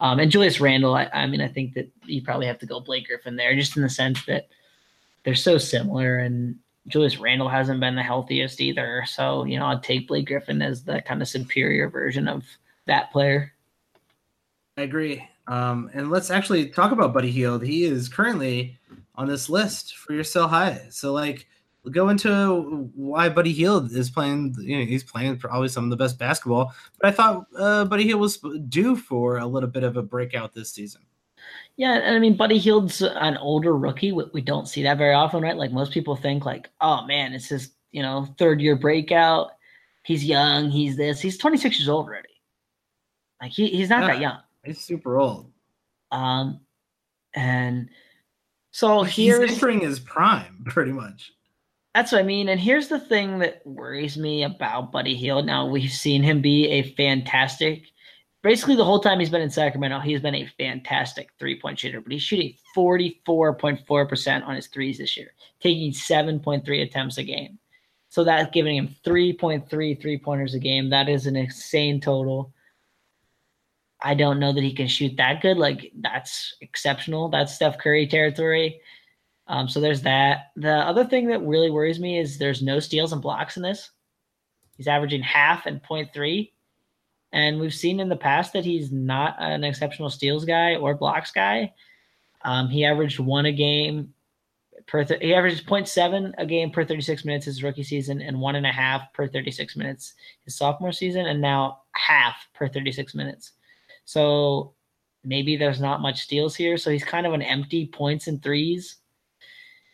Um, 0.00 0.18
and 0.18 0.30
Julius 0.30 0.60
Randle, 0.60 0.94
I, 0.94 1.10
I 1.12 1.26
mean, 1.26 1.42
I 1.42 1.48
think 1.48 1.74
that 1.74 1.90
you 2.06 2.22
probably 2.22 2.46
have 2.46 2.58
to 2.60 2.66
go 2.66 2.80
Blake 2.80 3.06
Griffin 3.06 3.36
there, 3.36 3.54
just 3.54 3.76
in 3.76 3.82
the 3.82 3.90
sense 3.90 4.24
that 4.24 4.48
they're 5.24 5.34
so 5.34 5.58
similar, 5.58 6.18
and 6.18 6.56
Julius 6.88 7.18
Randle 7.18 7.50
hasn't 7.50 7.80
been 7.80 7.96
the 7.96 8.02
healthiest 8.02 8.60
either. 8.60 9.04
So 9.06 9.44
you 9.44 9.58
know, 9.58 9.66
I'd 9.66 9.82
take 9.82 10.08
Blake 10.08 10.26
Griffin 10.26 10.62
as 10.62 10.84
the 10.84 11.02
kind 11.02 11.20
of 11.20 11.28
superior 11.28 11.90
version 11.90 12.28
of 12.28 12.44
that 12.86 13.12
player. 13.12 13.52
I 14.80 14.84
agree. 14.84 15.28
Um, 15.46 15.90
and 15.92 16.10
let's 16.10 16.30
actually 16.30 16.70
talk 16.70 16.90
about 16.90 17.12
Buddy 17.12 17.30
Hield. 17.30 17.62
He 17.62 17.84
is 17.84 18.08
currently 18.08 18.78
on 19.14 19.28
this 19.28 19.50
list 19.50 19.98
for 19.98 20.14
your 20.14 20.24
sell 20.24 20.48
high. 20.48 20.86
So 20.88 21.12
like 21.12 21.46
go 21.90 22.08
into 22.08 22.90
why 22.94 23.28
Buddy 23.28 23.52
Hield 23.52 23.92
is 23.92 24.10
playing. 24.10 24.54
You 24.58 24.78
know, 24.78 24.86
he's 24.86 25.04
playing 25.04 25.36
probably 25.36 25.68
some 25.68 25.84
of 25.84 25.90
the 25.90 25.96
best 25.96 26.18
basketball. 26.18 26.74
But 26.98 27.08
I 27.08 27.12
thought 27.14 27.46
uh, 27.58 27.84
Buddy 27.84 28.04
Hield 28.04 28.22
was 28.22 28.38
due 28.70 28.96
for 28.96 29.36
a 29.36 29.46
little 29.46 29.68
bit 29.68 29.82
of 29.82 29.98
a 29.98 30.02
breakout 30.02 30.54
this 30.54 30.72
season. 30.72 31.02
Yeah, 31.76 31.96
and 31.96 32.16
I 32.16 32.18
mean, 32.18 32.38
Buddy 32.38 32.56
Hield's 32.56 33.02
an 33.02 33.36
older 33.36 33.76
rookie. 33.76 34.12
We, 34.12 34.24
we 34.32 34.40
don't 34.40 34.66
see 34.66 34.82
that 34.84 34.96
very 34.96 35.12
often, 35.12 35.42
right? 35.42 35.56
Like 35.58 35.72
most 35.72 35.92
people 35.92 36.16
think, 36.16 36.46
like, 36.46 36.70
oh 36.80 37.04
man, 37.04 37.34
it's 37.34 37.50
his 37.50 37.72
you 37.90 38.00
know 38.00 38.34
third 38.38 38.62
year 38.62 38.76
breakout. 38.76 39.50
He's 40.04 40.24
young. 40.24 40.70
He's 40.70 40.96
this. 40.96 41.20
He's 41.20 41.36
26 41.36 41.78
years 41.78 41.88
old 41.90 42.06
already. 42.06 42.28
Like 43.42 43.52
he, 43.52 43.68
he's 43.68 43.90
not 43.90 44.00
yeah, 44.02 44.06
that 44.06 44.20
young. 44.20 44.38
He's 44.64 44.80
super 44.80 45.18
old. 45.18 45.50
Um, 46.10 46.60
and 47.34 47.88
so 48.72 49.02
he's 49.02 49.38
entering 49.38 49.80
his 49.80 50.00
prime, 50.00 50.64
pretty 50.66 50.92
much. 50.92 51.32
That's 51.94 52.12
what 52.12 52.20
I 52.20 52.24
mean. 52.24 52.48
And 52.48 52.60
here's 52.60 52.88
the 52.88 53.00
thing 53.00 53.40
that 53.40 53.66
worries 53.66 54.16
me 54.16 54.44
about 54.44 54.92
Buddy 54.92 55.16
Hield. 55.16 55.46
Now 55.46 55.66
we've 55.66 55.90
seen 55.90 56.22
him 56.22 56.40
be 56.40 56.68
a 56.68 56.82
fantastic. 56.94 57.84
Basically, 58.42 58.76
the 58.76 58.84
whole 58.84 59.00
time 59.00 59.18
he's 59.18 59.28
been 59.28 59.42
in 59.42 59.50
Sacramento, 59.50 59.98
he's 59.98 60.22
been 60.22 60.36
a 60.36 60.50
fantastic 60.56 61.30
three-point 61.38 61.78
shooter. 61.78 62.00
But 62.00 62.12
he's 62.12 62.22
shooting 62.22 62.54
44.4% 62.76 64.46
on 64.46 64.54
his 64.54 64.68
threes 64.68 64.98
this 64.98 65.16
year, 65.16 65.32
taking 65.60 65.92
7.3 65.92 66.82
attempts 66.82 67.18
a 67.18 67.24
game. 67.24 67.58
So 68.08 68.24
that's 68.24 68.50
giving 68.50 68.76
him 68.76 68.94
3.3 69.04 70.00
three-pointers 70.00 70.54
a 70.54 70.58
game. 70.58 70.90
That 70.90 71.08
is 71.08 71.26
an 71.26 71.36
insane 71.36 72.00
total. 72.00 72.52
I 74.02 74.14
don't 74.14 74.40
know 74.40 74.52
that 74.52 74.62
he 74.62 74.72
can 74.72 74.88
shoot 74.88 75.16
that 75.16 75.42
good. 75.42 75.58
Like 75.58 75.92
that's 76.00 76.54
exceptional. 76.60 77.28
That's 77.28 77.54
Steph 77.54 77.78
Curry 77.78 78.06
territory. 78.06 78.80
Um, 79.46 79.68
so 79.68 79.80
there's 79.80 80.02
that. 80.02 80.52
The 80.56 80.72
other 80.72 81.04
thing 81.04 81.26
that 81.28 81.42
really 81.42 81.70
worries 81.70 81.98
me 81.98 82.18
is 82.18 82.38
there's 82.38 82.62
no 82.62 82.78
steals 82.78 83.12
and 83.12 83.20
blocks 83.20 83.56
in 83.56 83.62
this. 83.62 83.90
He's 84.76 84.88
averaging 84.88 85.22
half 85.22 85.66
and 85.66 85.82
0.3. 85.82 86.52
And 87.32 87.60
we've 87.60 87.74
seen 87.74 88.00
in 88.00 88.08
the 88.08 88.16
past 88.16 88.52
that 88.54 88.64
he's 88.64 88.90
not 88.90 89.36
an 89.38 89.64
exceptional 89.64 90.10
steals 90.10 90.44
guy 90.44 90.76
or 90.76 90.94
blocks 90.94 91.32
guy. 91.32 91.74
Um, 92.42 92.68
he 92.68 92.84
averaged 92.84 93.18
one 93.18 93.46
a 93.46 93.52
game 93.52 94.14
per 94.86 95.04
th- 95.04 95.20
he 95.20 95.34
averaged 95.34 95.66
0.7 95.66 96.32
a 96.38 96.46
game 96.46 96.70
per 96.70 96.84
36 96.84 97.24
minutes 97.24 97.44
his 97.44 97.62
rookie 97.62 97.82
season 97.82 98.20
and 98.20 98.40
one 98.40 98.56
and 98.56 98.66
a 98.66 98.72
half 98.72 99.12
per 99.12 99.28
36 99.28 99.76
minutes 99.76 100.14
his 100.44 100.56
sophomore 100.56 100.92
season 100.92 101.26
and 101.26 101.40
now 101.40 101.82
half 101.92 102.48
per 102.54 102.68
36 102.68 103.14
minutes. 103.14 103.52
So 104.10 104.74
maybe 105.24 105.56
there's 105.56 105.80
not 105.80 106.00
much 106.00 106.22
steals 106.22 106.56
here. 106.56 106.76
So 106.76 106.90
he's 106.90 107.04
kind 107.04 107.26
of 107.26 107.32
an 107.32 107.42
empty 107.42 107.86
points 107.86 108.26
and 108.26 108.42
threes 108.42 109.00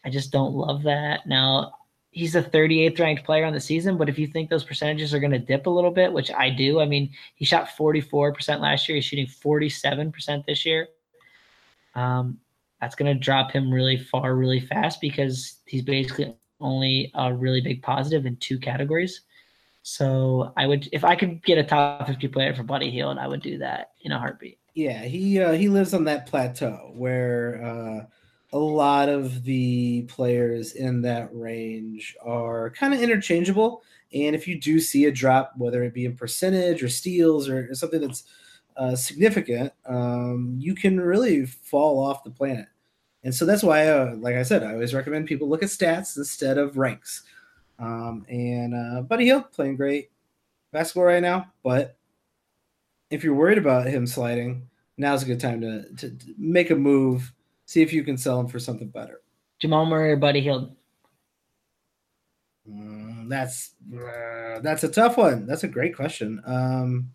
I 0.07 0.09
just 0.09 0.31
don't 0.31 0.55
love 0.55 0.85
that. 0.85 1.27
Now, 1.27 1.73
he's 2.13 2.35
the 2.35 2.43
38th 2.43 3.01
ranked 3.01 3.25
player 3.25 3.45
on 3.45 3.53
the 3.53 3.61
season, 3.61 3.97
but 3.97 4.09
if 4.09 4.21
you 4.21 4.29
think 4.29 4.49
those 4.49 4.63
percentages 4.63 5.13
are 5.13 5.19
going 5.19 5.33
to 5.33 5.39
dip 5.41 5.67
a 5.67 5.71
little 5.71 5.91
bit, 5.91 6.13
which 6.13 6.31
I 6.31 6.49
do, 6.49 6.81
I 6.81 6.87
mean, 6.87 7.11
he 7.35 7.45
shot 7.45 7.71
44% 7.77 8.61
last 8.61 8.89
year, 8.89 8.95
he's 8.95 9.05
shooting 9.05 9.27
47% 9.27 10.47
this 10.47 10.65
year. 10.65 10.87
Um, 11.97 12.39
that's 12.81 12.95
going 12.95 13.13
to 13.13 13.21
drop 13.21 13.51
him 13.51 13.69
really 13.69 13.99
far, 13.99 14.37
really 14.37 14.61
fast 14.61 15.01
because 15.01 15.57
he's 15.67 15.83
basically 15.83 16.37
only 16.61 17.11
a 17.17 17.35
really 17.35 17.61
big 17.61 17.83
positive 17.83 18.27
in 18.27 18.37
two 18.37 18.61
categories. 18.61 19.23
So 19.89 20.53
I 20.57 20.67
would, 20.67 20.89
if 20.91 21.05
I 21.05 21.15
could 21.15 21.45
get 21.45 21.59
a 21.59 21.63
top 21.63 22.09
50 22.09 22.27
player 22.27 22.53
for 22.53 22.65
Buddy 22.65 22.91
Hield, 22.91 23.19
I 23.19 23.29
would 23.29 23.41
do 23.41 23.57
that 23.59 23.93
in 24.03 24.11
a 24.11 24.19
heartbeat. 24.19 24.59
Yeah, 24.75 25.05
he 25.05 25.41
uh, 25.41 25.53
he 25.53 25.69
lives 25.69 25.95
on 25.95 26.03
that 26.05 26.27
plateau 26.27 26.91
where 26.97 27.65
uh, 27.65 28.07
a 28.53 28.59
lot 28.59 29.09
of 29.09 29.45
the 29.45 30.03
players 30.09 30.73
in 30.73 31.03
that 31.03 31.29
range 31.33 32.17
are 32.21 32.71
kind 32.71 32.95
of 32.95 33.01
interchangeable. 33.01 33.85
And 34.13 34.35
if 34.35 34.49
you 34.49 34.61
do 34.61 34.81
see 34.81 35.05
a 35.05 35.13
drop, 35.13 35.53
whether 35.57 35.85
it 35.85 35.95
be 35.95 36.05
in 36.05 36.17
percentage 36.17 36.83
or 36.83 36.89
steals 36.89 37.49
or 37.49 37.73
something 37.73 38.01
that's 38.01 38.25
uh, 38.77 38.97
significant, 38.97 39.73
um, 39.87 40.57
you 40.59 40.75
can 40.75 40.99
really 40.99 41.47
fall 41.47 42.05
off 42.05 42.25
the 42.25 42.31
planet. 42.31 42.67
And 43.23 43.33
so 43.33 43.47
that's 43.47 43.63
why, 43.63 43.87
uh, 43.87 44.17
like 44.17 44.35
I 44.35 44.43
said, 44.43 44.65
I 44.65 44.73
always 44.73 44.95
recommend 44.95 45.27
people 45.27 45.49
look 45.49 45.63
at 45.63 45.69
stats 45.69 46.17
instead 46.17 46.59
of 46.59 46.77
ranks. 46.77 47.23
Um, 47.79 48.25
and 48.29 48.75
uh, 48.75 49.03
Buddy 49.03 49.25
Hield 49.25 49.53
playing 49.53 49.77
great 49.77 50.11
basketball 50.73 51.05
right 51.05 51.23
now, 51.23 51.53
but 51.63 51.97
if 53.11 53.23
you're 53.23 53.35
worried 53.35 53.59
about 53.59 53.87
him 53.87 54.07
sliding, 54.07 54.69
now's 54.97 55.23
a 55.23 55.27
good 55.27 55.41
time 55.41 55.61
to, 55.61 55.85
to, 55.97 56.11
to 56.11 56.35
make 56.39 56.71
a 56.71 56.75
move 56.75 57.33
See 57.67 57.83
if 57.83 57.93
you 57.93 58.05
can 58.05 58.17
sell 58.17 58.39
him 58.39 58.47
for 58.47 58.61
something 58.61 58.89
better. 58.89 59.21
Jamal 59.59 59.87
Murray 59.87 60.13
or 60.13 60.17
Buddy 60.17 60.41
Hield? 60.41 60.75
Mm, 62.71 63.29
that's 63.29 63.73
uh, 63.93 64.61
that's 64.61 64.85
a 64.85 64.89
tough 64.89 65.17
one. 65.17 65.47
That's 65.47 65.65
a 65.65 65.69
great 65.69 65.95
question. 65.95 66.41
Um, 66.47 67.11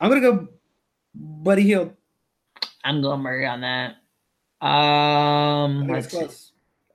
I'm 0.00 0.10
gonna 0.10 0.20
go 0.20 0.48
Buddy 1.14 1.62
Hield. 1.62 1.94
I'm 2.84 3.00
going 3.00 3.20
Murray 3.20 3.46
on 3.46 3.60
that. 3.60 3.90
Um, 4.64 5.90
I 5.90 6.02
think, 6.02 6.32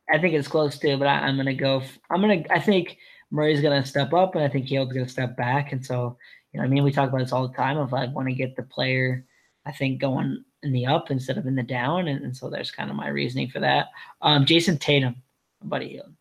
I 0.09 0.19
think 0.19 0.33
it's 0.33 0.47
close 0.47 0.77
too, 0.79 0.97
but 0.97 1.07
I, 1.07 1.27
am 1.27 1.37
gonna 1.37 1.53
go. 1.53 1.81
I'm 2.09 2.21
gonna. 2.21 2.43
I 2.49 2.59
think 2.59 2.97
Murray's 3.31 3.61
gonna 3.61 3.85
step 3.85 4.13
up, 4.13 4.35
and 4.35 4.43
I 4.43 4.47
think 4.47 4.65
Hield's 4.65 4.93
gonna 4.93 5.07
step 5.07 5.35
back. 5.35 5.71
And 5.71 5.85
so, 5.85 6.17
you 6.53 6.59
know, 6.59 6.65
I 6.65 6.69
mean, 6.69 6.83
we 6.83 6.91
talk 6.91 7.09
about 7.09 7.19
this 7.19 7.33
all 7.33 7.47
the 7.47 7.53
time. 7.53 7.77
Of 7.77 7.91
like, 7.91 8.13
want 8.13 8.29
to 8.29 8.33
get 8.33 8.55
the 8.55 8.63
player, 8.63 9.25
I 9.65 9.71
think 9.71 9.99
going 9.99 10.43
in 10.63 10.71
the 10.71 10.85
up 10.85 11.11
instead 11.11 11.37
of 11.37 11.45
in 11.45 11.55
the 11.55 11.63
down, 11.63 12.07
and, 12.07 12.23
and 12.23 12.35
so 12.35 12.49
there's 12.49 12.71
kind 12.71 12.89
of 12.89 12.95
my 12.95 13.09
reasoning 13.09 13.49
for 13.49 13.59
that. 13.59 13.87
Um, 14.21 14.45
Jayson 14.45 14.79
Tatum, 14.79 15.15
Buddy 15.63 15.89
Hield. 15.89 16.13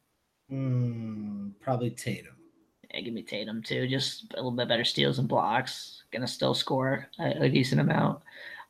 Mm, 0.50 1.52
probably 1.60 1.90
Tatum. 1.90 2.34
Yeah, 2.92 3.00
give 3.00 3.14
me 3.14 3.22
Tatum 3.22 3.62
too. 3.62 3.86
Just 3.86 4.32
a 4.34 4.36
little 4.36 4.50
bit 4.50 4.68
better 4.68 4.84
steals 4.84 5.18
and 5.18 5.28
blocks. 5.28 6.02
Gonna 6.12 6.26
still 6.26 6.54
score 6.54 7.08
a, 7.20 7.44
a 7.44 7.48
decent 7.48 7.80
amount. 7.80 8.20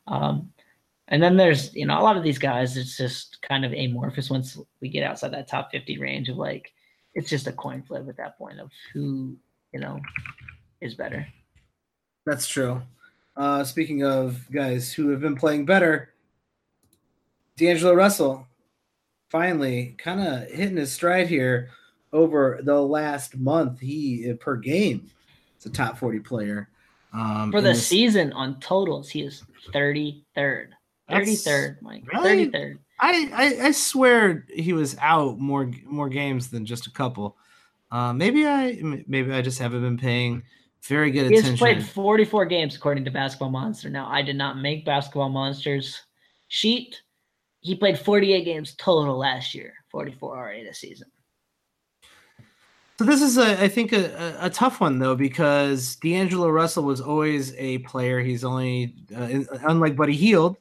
Um, 0.06 0.52
and 1.08 1.22
then 1.22 1.36
there's 1.36 1.74
you 1.74 1.86
know 1.86 1.98
a 1.98 2.02
lot 2.02 2.16
of 2.16 2.22
these 2.22 2.38
guys. 2.38 2.76
It's 2.76 2.96
just 2.96 3.40
kind 3.42 3.64
of 3.64 3.72
amorphous 3.72 4.30
once 4.30 4.58
we 4.80 4.88
get 4.88 5.04
outside 5.04 5.32
that 5.32 5.48
top 5.48 5.70
50 5.70 5.98
range 5.98 6.28
of 6.28 6.36
like 6.36 6.72
it's 7.14 7.30
just 7.30 7.46
a 7.46 7.52
coin 7.52 7.82
flip 7.82 8.08
at 8.08 8.16
that 8.16 8.36
point 8.38 8.60
of 8.60 8.70
who 8.92 9.36
you 9.72 9.80
know 9.80 10.00
is 10.80 10.94
better. 10.94 11.26
That's 12.24 12.48
true. 12.48 12.82
Uh, 13.36 13.64
speaking 13.64 14.02
of 14.02 14.50
guys 14.50 14.92
who 14.92 15.10
have 15.10 15.20
been 15.20 15.36
playing 15.36 15.66
better, 15.66 16.14
D'Angelo 17.56 17.94
Russell 17.94 18.46
finally 19.30 19.94
kind 19.98 20.20
of 20.20 20.50
hitting 20.50 20.76
his 20.76 20.92
stride 20.92 21.28
here 21.28 21.70
over 22.12 22.60
the 22.62 22.80
last 22.80 23.36
month. 23.36 23.78
He 23.80 24.32
per 24.40 24.56
game, 24.56 25.10
it's 25.54 25.66
a 25.66 25.70
top 25.70 25.98
40 25.98 26.20
player. 26.20 26.68
Um, 27.12 27.50
For 27.50 27.60
the 27.60 27.68
this, 27.68 27.86
season 27.86 28.32
on 28.32 28.58
totals, 28.60 29.08
he 29.08 29.22
is 29.22 29.44
33rd. 29.72 30.68
33rd, 31.10 31.82
Mike. 31.82 32.04
Really? 32.12 32.48
33rd. 32.48 32.78
I, 32.98 33.30
I, 33.32 33.66
I 33.66 33.70
swear 33.70 34.46
he 34.48 34.72
was 34.72 34.96
out 35.00 35.38
more 35.38 35.70
more 35.84 36.08
games 36.08 36.48
than 36.48 36.64
just 36.64 36.86
a 36.86 36.90
couple. 36.90 37.36
Uh, 37.90 38.12
maybe 38.12 38.46
I 38.46 38.80
maybe 39.06 39.32
I 39.32 39.42
just 39.42 39.58
haven't 39.58 39.82
been 39.82 39.98
paying 39.98 40.42
very 40.82 41.10
good 41.10 41.30
he 41.30 41.38
attention. 41.38 41.56
He 41.56 41.74
has 41.74 41.82
played 41.82 41.86
44 41.86 42.46
games 42.46 42.76
according 42.76 43.04
to 43.04 43.10
Basketball 43.10 43.50
Monster. 43.50 43.90
Now 43.90 44.08
I 44.08 44.22
did 44.22 44.36
not 44.36 44.58
make 44.58 44.84
Basketball 44.84 45.28
Monsters 45.28 46.00
sheet. 46.48 47.02
He 47.60 47.74
played 47.74 47.98
48 47.98 48.44
games 48.44 48.74
total 48.76 49.18
last 49.18 49.54
year, 49.54 49.74
44 49.90 50.36
already 50.36 50.64
this 50.64 50.78
season. 50.78 51.08
So 52.98 53.04
this 53.04 53.20
is, 53.20 53.36
a, 53.36 53.62
I 53.62 53.68
think, 53.68 53.92
a, 53.92 54.38
a, 54.40 54.48
tough 54.48 54.80
one 54.80 54.98
though 54.98 55.16
because 55.16 55.96
D'Angelo 55.96 56.48
Russell 56.48 56.84
was 56.84 57.00
always 57.00 57.54
a 57.56 57.78
player. 57.78 58.20
He's 58.20 58.42
only, 58.42 58.94
uh, 59.14 59.40
unlike 59.68 59.96
Buddy 59.96 60.14
Hield, 60.14 60.56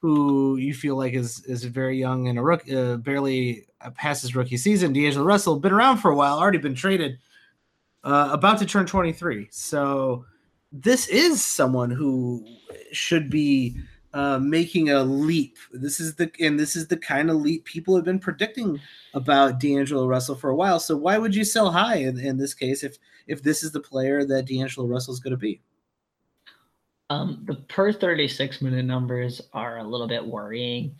who 0.00 0.56
you 0.56 0.74
feel 0.74 0.96
like 0.96 1.12
is 1.12 1.44
is 1.44 1.64
very 1.64 1.98
young 1.98 2.28
and 2.28 2.38
a 2.38 2.42
rook, 2.42 2.70
uh, 2.72 2.96
barely 2.96 3.66
past 3.94 4.22
his 4.22 4.34
rookie 4.34 4.56
season. 4.56 4.92
D'Angelo 4.92 5.24
Russell 5.24 5.60
been 5.60 5.72
around 5.72 5.98
for 5.98 6.10
a 6.10 6.16
while, 6.16 6.38
already 6.38 6.58
been 6.58 6.74
traded, 6.74 7.18
uh, 8.04 8.30
about 8.32 8.58
to 8.58 8.66
turn 8.66 8.86
23. 8.86 9.48
So 9.50 10.24
this 10.72 11.08
is 11.08 11.44
someone 11.44 11.90
who 11.90 12.46
should 12.92 13.28
be 13.28 13.76
uh, 14.14 14.38
making 14.38 14.90
a 14.90 15.02
leap. 15.04 15.58
This 15.72 16.00
is 16.00 16.14
the 16.14 16.30
and 16.40 16.58
this 16.58 16.76
is 16.76 16.88
the 16.88 16.96
kind 16.96 17.30
of 17.30 17.36
leap 17.36 17.64
people 17.64 17.94
have 17.94 18.04
been 18.04 18.18
predicting 18.18 18.80
about 19.14 19.60
D'Angelo 19.60 20.06
Russell 20.06 20.34
for 20.34 20.50
a 20.50 20.56
while. 20.56 20.80
So 20.80 20.96
why 20.96 21.18
would 21.18 21.34
you 21.34 21.44
sell 21.44 21.70
high 21.70 21.96
in, 21.96 22.18
in 22.18 22.38
this 22.38 22.54
case 22.54 22.82
if 22.82 22.96
if 23.26 23.42
this 23.42 23.62
is 23.62 23.72
the 23.72 23.80
player 23.80 24.24
that 24.24 24.46
D'Angelo 24.46 24.86
Russell 24.86 25.14
is 25.14 25.20
going 25.20 25.32
to 25.32 25.36
be? 25.36 25.60
Um, 27.10 27.42
the 27.44 27.56
per 27.56 27.92
36 27.92 28.62
minute 28.62 28.84
numbers 28.84 29.40
are 29.52 29.78
a 29.78 29.84
little 29.84 30.06
bit 30.06 30.24
worrying 30.24 30.94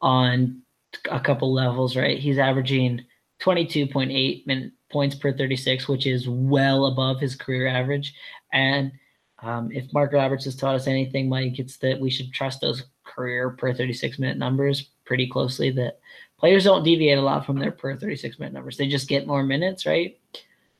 on 0.00 0.62
a 1.10 1.20
couple 1.20 1.54
levels, 1.54 1.96
right? 1.96 2.18
He's 2.18 2.38
averaging 2.38 3.02
22.8 3.40 4.46
min- 4.46 4.72
points 4.90 5.14
per 5.14 5.32
36, 5.32 5.88
which 5.88 6.06
is 6.06 6.28
well 6.28 6.86
above 6.86 7.20
his 7.20 7.36
career 7.36 7.68
average. 7.68 8.14
And 8.52 8.92
um, 9.40 9.70
if 9.72 9.92
Mark 9.92 10.12
Roberts 10.12 10.44
has 10.44 10.56
taught 10.56 10.74
us 10.74 10.86
anything, 10.88 11.28
Mike, 11.28 11.58
it's 11.58 11.78
that 11.78 11.98
we 11.98 12.10
should 12.10 12.32
trust 12.32 12.60
those 12.60 12.84
career 13.04 13.50
per 13.50 13.72
36 13.72 14.18
minute 14.18 14.38
numbers 14.38 14.90
pretty 15.04 15.28
closely. 15.28 15.70
That 15.70 16.00
players 16.38 16.64
don't 16.64 16.84
deviate 16.84 17.18
a 17.18 17.22
lot 17.22 17.46
from 17.46 17.58
their 17.58 17.72
per 17.72 17.96
36 17.96 18.38
minute 18.38 18.52
numbers, 18.52 18.76
they 18.76 18.88
just 18.88 19.08
get 19.08 19.26
more 19.26 19.42
minutes, 19.44 19.86
right? 19.86 20.18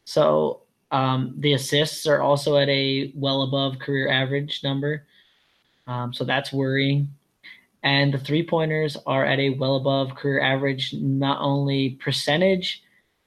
So 0.04 0.61
um, 0.92 1.34
the 1.38 1.54
assists 1.54 2.06
are 2.06 2.20
also 2.20 2.56
at 2.56 2.68
a 2.68 3.12
well 3.16 3.42
above 3.42 3.78
career 3.78 4.08
average 4.08 4.62
number. 4.62 5.06
Um, 5.86 6.12
so 6.12 6.24
that's 6.24 6.52
worrying. 6.52 7.08
And 7.82 8.14
the 8.14 8.18
three 8.18 8.46
pointers 8.46 8.96
are 9.06 9.24
at 9.24 9.40
a 9.40 9.50
well 9.50 9.76
above 9.76 10.14
career 10.14 10.40
average, 10.40 10.94
not 10.94 11.40
only 11.40 11.98
percentage, 12.02 12.82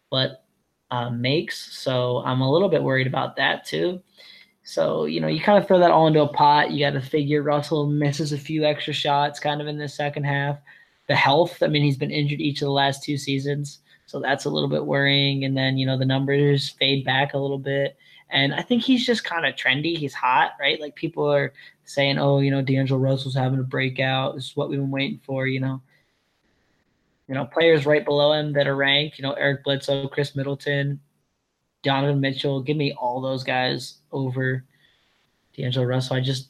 but 0.09 0.45
uh, 0.91 1.09
makes. 1.09 1.75
So 1.77 2.23
I'm 2.23 2.41
a 2.41 2.49
little 2.49 2.69
bit 2.69 2.83
worried 2.83 3.07
about 3.07 3.35
that 3.35 3.65
too. 3.65 4.01
So, 4.63 5.05
you 5.05 5.19
know, 5.19 5.27
you 5.27 5.41
kind 5.41 5.57
of 5.57 5.67
throw 5.67 5.79
that 5.79 5.91
all 5.91 6.07
into 6.07 6.21
a 6.21 6.27
pot. 6.27 6.71
You 6.71 6.85
got 6.85 6.91
to 6.91 7.01
figure 7.01 7.43
Russell 7.43 7.87
misses 7.87 8.31
a 8.31 8.37
few 8.37 8.63
extra 8.63 8.93
shots 8.93 9.39
kind 9.39 9.59
of 9.59 9.67
in 9.67 9.77
the 9.77 9.87
second 9.87 10.23
half. 10.23 10.57
The 11.07 11.15
health, 11.15 11.61
I 11.61 11.67
mean, 11.67 11.83
he's 11.83 11.97
been 11.97 12.11
injured 12.11 12.41
each 12.41 12.61
of 12.61 12.67
the 12.67 12.71
last 12.71 13.03
two 13.03 13.17
seasons. 13.17 13.79
So 14.05 14.19
that's 14.19 14.45
a 14.45 14.49
little 14.49 14.69
bit 14.69 14.85
worrying. 14.85 15.45
And 15.45 15.57
then, 15.57 15.77
you 15.77 15.85
know, 15.85 15.97
the 15.97 16.05
numbers 16.05 16.69
fade 16.69 17.03
back 17.05 17.33
a 17.33 17.39
little 17.39 17.57
bit. 17.57 17.97
And 18.29 18.53
I 18.53 18.61
think 18.61 18.83
he's 18.83 19.05
just 19.05 19.23
kind 19.23 19.45
of 19.45 19.55
trendy. 19.55 19.97
He's 19.97 20.13
hot, 20.13 20.51
right? 20.59 20.79
Like 20.79 20.95
people 20.95 21.31
are 21.31 21.53
saying, 21.83 22.17
oh, 22.17 22.39
you 22.39 22.51
know, 22.51 22.61
D'Angelo 22.61 22.99
Russell's 22.99 23.35
having 23.35 23.59
a 23.59 23.63
breakout. 23.63 24.35
This 24.35 24.45
is 24.45 24.55
what 24.55 24.69
we've 24.69 24.79
been 24.79 24.91
waiting 24.91 25.21
for, 25.23 25.47
you 25.47 25.59
know. 25.59 25.81
You 27.27 27.33
know, 27.33 27.45
players 27.45 27.85
right 27.85 28.05
below 28.05 28.33
him 28.33 28.53
that 28.53 28.67
are 28.67 28.75
ranked, 28.75 29.17
you 29.17 29.23
know, 29.23 29.33
Eric 29.33 29.63
Bledsoe, 29.63 30.07
Khris 30.07 30.35
Middleton, 30.35 30.99
Donovan 31.81 32.19
Mitchell. 32.19 32.61
Give 32.61 32.77
me 32.77 32.93
all 32.93 33.21
those 33.21 33.43
guys 33.43 33.99
over 34.11 34.63
D'Angelo 35.55 35.85
Russell. 35.85 36.17
I 36.17 36.21
just, 36.21 36.49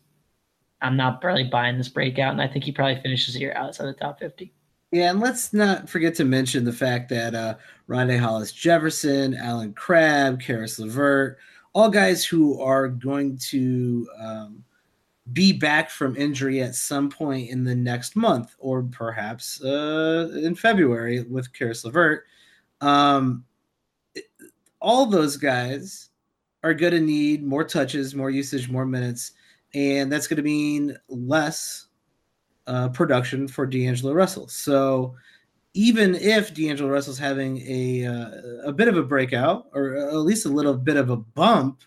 I'm 0.81 0.97
not 0.97 1.23
really 1.23 1.45
buying 1.45 1.77
this 1.77 1.87
breakout. 1.87 2.33
And 2.33 2.41
I 2.41 2.47
think 2.47 2.65
he 2.65 2.71
probably 2.71 3.01
finishes 3.01 3.35
the 3.35 3.41
year 3.41 3.53
outside 3.53 3.85
the 3.85 3.93
top 3.93 4.19
50. 4.19 4.54
Yeah, 4.95 5.11
and 5.11 5.19
let's 5.19 5.51
not 5.51 5.89
forget 5.89 6.15
to 6.15 6.23
mention 6.23 6.63
the 6.63 6.71
fact 6.71 7.09
that 7.09 7.35
uh, 7.35 7.55
Rondae 7.89 8.17
Hollis 8.17 8.53
Jefferson, 8.53 9.35
Allen 9.35 9.73
Crabbe, 9.73 10.39
Caris 10.39 10.79
LeVert, 10.79 11.37
all 11.73 11.89
guys 11.89 12.23
who 12.23 12.61
are 12.61 12.87
going 12.87 13.37
to 13.49 14.07
um, 14.17 14.63
be 15.33 15.51
back 15.51 15.89
from 15.89 16.15
injury 16.15 16.61
at 16.61 16.75
some 16.75 17.09
point 17.09 17.49
in 17.49 17.65
the 17.65 17.75
next 17.75 18.15
month 18.15 18.55
or 18.57 18.83
perhaps 18.83 19.61
uh, 19.65 20.29
in 20.41 20.55
February 20.55 21.23
with 21.23 21.51
Caris 21.51 21.83
LeVert. 21.83 22.23
Um, 22.79 23.43
all 24.79 25.07
those 25.07 25.35
guys 25.35 26.07
are 26.63 26.73
going 26.73 26.93
to 26.93 27.01
need 27.01 27.43
more 27.43 27.65
touches, 27.65 28.15
more 28.15 28.29
usage, 28.29 28.69
more 28.69 28.85
minutes, 28.85 29.33
and 29.73 30.09
that's 30.09 30.27
going 30.27 30.37
to 30.37 30.41
mean 30.41 30.95
less 31.09 31.87
uh, 32.67 32.89
production 32.89 33.47
for 33.47 33.65
D'Angelo 33.65 34.13
Russell. 34.13 34.47
So 34.47 35.15
even 35.73 36.15
if 36.15 36.53
D'Angelo 36.53 36.89
Russell's 36.89 37.19
having 37.19 37.61
a 37.67 38.05
uh, 38.05 38.69
a 38.69 38.71
bit 38.71 38.87
of 38.87 38.97
a 38.97 39.03
breakout 39.03 39.67
or 39.73 39.95
at 39.95 40.15
least 40.15 40.45
a 40.45 40.49
little 40.49 40.73
bit 40.73 40.97
of 40.97 41.09
a 41.09 41.17
bump, 41.17 41.81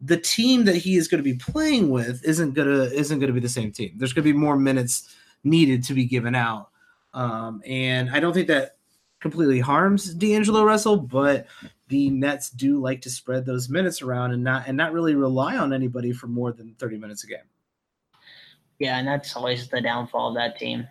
the 0.00 0.18
team 0.18 0.64
that 0.64 0.76
he 0.76 0.96
is 0.96 1.08
going 1.08 1.22
to 1.22 1.28
be 1.28 1.36
playing 1.36 1.90
with 1.90 2.24
isn't 2.24 2.52
gonna 2.52 2.84
isn't 2.84 3.18
going 3.18 3.28
to 3.28 3.34
be 3.34 3.40
the 3.40 3.48
same 3.48 3.72
team. 3.72 3.94
There's 3.96 4.12
going 4.12 4.24
to 4.24 4.32
be 4.32 4.38
more 4.38 4.56
minutes 4.56 5.14
needed 5.44 5.82
to 5.84 5.94
be 5.94 6.04
given 6.04 6.34
out, 6.34 6.68
um, 7.14 7.62
and 7.66 8.10
I 8.10 8.20
don't 8.20 8.34
think 8.34 8.48
that 8.48 8.76
completely 9.20 9.60
harms 9.60 10.12
D'Angelo 10.14 10.64
Russell, 10.64 10.98
but 10.98 11.46
the 11.88 12.10
Nets 12.10 12.50
do 12.50 12.80
like 12.80 13.00
to 13.02 13.10
spread 13.10 13.46
those 13.46 13.68
minutes 13.68 14.02
around 14.02 14.32
and 14.32 14.44
not 14.44 14.64
and 14.66 14.76
not 14.76 14.92
really 14.92 15.14
rely 15.14 15.56
on 15.56 15.72
anybody 15.72 16.12
for 16.12 16.26
more 16.26 16.52
than 16.52 16.74
30 16.78 16.98
minutes 16.98 17.24
a 17.24 17.28
game. 17.28 17.38
Yeah, 18.78 18.98
and 18.98 19.06
that's 19.06 19.36
always 19.36 19.68
the 19.68 19.80
downfall 19.80 20.30
of 20.30 20.34
that 20.34 20.58
team. 20.58 20.88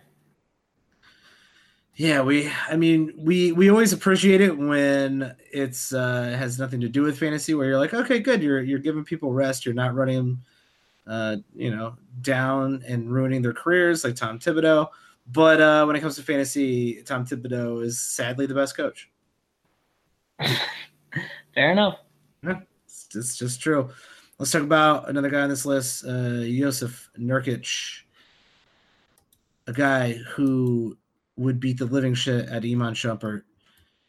Yeah, 1.94 2.22
we 2.22 2.50
I 2.68 2.76
mean, 2.76 3.12
we 3.18 3.52
we 3.52 3.70
always 3.70 3.92
appreciate 3.92 4.40
it 4.40 4.56
when 4.56 5.36
it's 5.52 5.92
uh 5.92 6.34
has 6.38 6.58
nothing 6.58 6.80
to 6.80 6.88
do 6.88 7.02
with 7.02 7.18
fantasy 7.18 7.54
where 7.54 7.68
you're 7.68 7.78
like, 7.78 7.92
okay, 7.92 8.18
good, 8.18 8.42
you're 8.42 8.62
you're 8.62 8.78
giving 8.78 9.04
people 9.04 9.32
rest, 9.32 9.66
you're 9.66 9.74
not 9.74 9.94
running 9.94 10.16
them 10.16 10.42
uh, 11.06 11.36
you 11.54 11.74
know, 11.74 11.96
down 12.22 12.82
and 12.86 13.12
ruining 13.12 13.42
their 13.42 13.52
careers 13.52 14.04
like 14.04 14.14
Tom 14.14 14.38
Thibodeau. 14.38 14.88
But 15.30 15.60
uh 15.60 15.84
when 15.84 15.94
it 15.94 16.00
comes 16.00 16.16
to 16.16 16.22
fantasy, 16.22 17.02
Tom 17.02 17.26
Thibodeau 17.26 17.84
is 17.84 18.00
sadly 18.00 18.46
the 18.46 18.54
best 18.54 18.76
coach. 18.76 19.10
Fair 21.54 21.72
enough. 21.72 21.98
Yeah, 22.42 22.60
it's, 22.84 23.08
it's 23.14 23.36
just 23.36 23.60
true. 23.60 23.90
Let's 24.38 24.50
talk 24.50 24.62
about 24.62 25.08
another 25.08 25.30
guy 25.30 25.42
on 25.42 25.50
this 25.50 25.64
list, 25.66 26.04
uh, 26.04 26.42
Jusuf 26.42 27.08
Nurkic, 27.18 28.00
a 29.66 29.72
guy 29.72 30.14
who 30.14 30.96
would 31.36 31.60
beat 31.60 31.78
the 31.78 31.84
living 31.84 32.14
shit 32.14 32.48
at 32.48 32.64
Iman 32.64 32.94
Shumpert. 32.94 33.42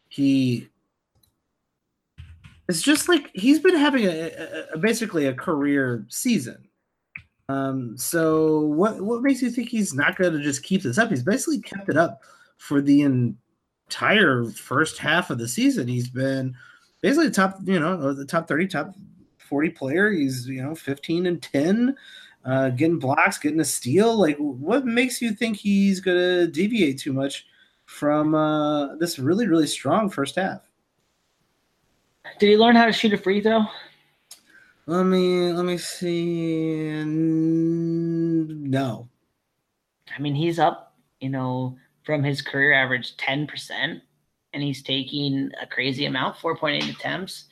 He 0.10 0.70
it's 2.68 2.82
just 2.82 3.10
like 3.10 3.30
he's 3.34 3.60
been 3.60 3.76
having 3.76 4.06
a, 4.06 4.32
a, 4.32 4.66
a, 4.74 4.78
basically 4.78 5.26
a 5.26 5.34
career 5.34 6.06
season. 6.10 6.68
Um, 7.50 7.98
so 7.98 8.62
what 8.62 9.02
what 9.02 9.22
makes 9.22 9.42
you 9.42 9.52
think 9.52 9.70
he's 9.70 9.94
not 9.94 10.16
going 10.16 10.34
to 10.34 10.42
just 10.42 10.64
keep 10.64 10.82
this 10.82 10.98
up? 10.98 11.10
He's 11.10 11.24
basically 11.24 11.60
kept 11.60 11.90
it 11.90 11.98
up 11.98 12.22
for 12.58 12.82
the 12.82 13.02
entire 13.02 14.46
first 14.46 14.98
half 14.98 15.30
of 15.30 15.38
the 15.38 15.48
season. 15.48 15.88
He's 15.88 16.10
been 16.10 16.56
basically 17.02 17.32
top, 17.32 17.60
you 17.64 17.80
know, 17.80 18.14
the 18.14 18.26
top 18.26 18.48
thirty, 18.48 18.68
top 18.68 18.96
40 19.54 19.70
player. 19.70 20.10
He's, 20.10 20.48
you 20.48 20.64
know, 20.64 20.74
15 20.74 21.28
and 21.28 21.40
10, 21.40 21.96
uh, 22.44 22.70
getting 22.70 22.98
blocks, 22.98 23.38
getting 23.38 23.60
a 23.60 23.66
steal. 23.66 24.20
Like, 24.20 24.36
what 24.38 24.84
makes 24.84 25.22
you 25.22 25.32
think 25.32 25.58
he's 25.58 26.00
going 26.00 26.18
to 26.18 26.48
deviate 26.48 26.98
too 26.98 27.14
much 27.14 27.46
from 27.86 28.34
uh, 28.34 28.96
this 28.96 29.20
really, 29.20 29.46
really 29.48 29.68
strong 29.68 30.10
first 30.10 30.38
half? 30.38 30.62
Did 32.40 32.50
he 32.50 32.58
learn 32.58 32.76
how 32.76 32.88
to 32.88 32.92
shoot 32.92 33.14
a 33.14 33.18
free 33.18 33.42
throw? 33.42 33.62
Let 34.88 35.04
me 35.04 35.54
let 35.54 35.66
me 35.66 35.78
see. 35.78 37.04
No. 38.64 39.08
I 40.18 40.20
mean, 40.20 40.34
he's 40.34 40.58
up, 40.58 40.96
you 41.20 41.30
know, 41.30 41.78
from 42.04 42.24
his 42.24 42.42
career 42.42 42.74
average 42.74 43.18
10%, 43.18 44.02
and 44.54 44.64
he's 44.64 44.82
taking 44.82 45.52
a 45.62 45.68
crazy 45.68 46.06
amount, 46.06 46.38
4.8 46.38 46.90
attempts. 46.90 47.50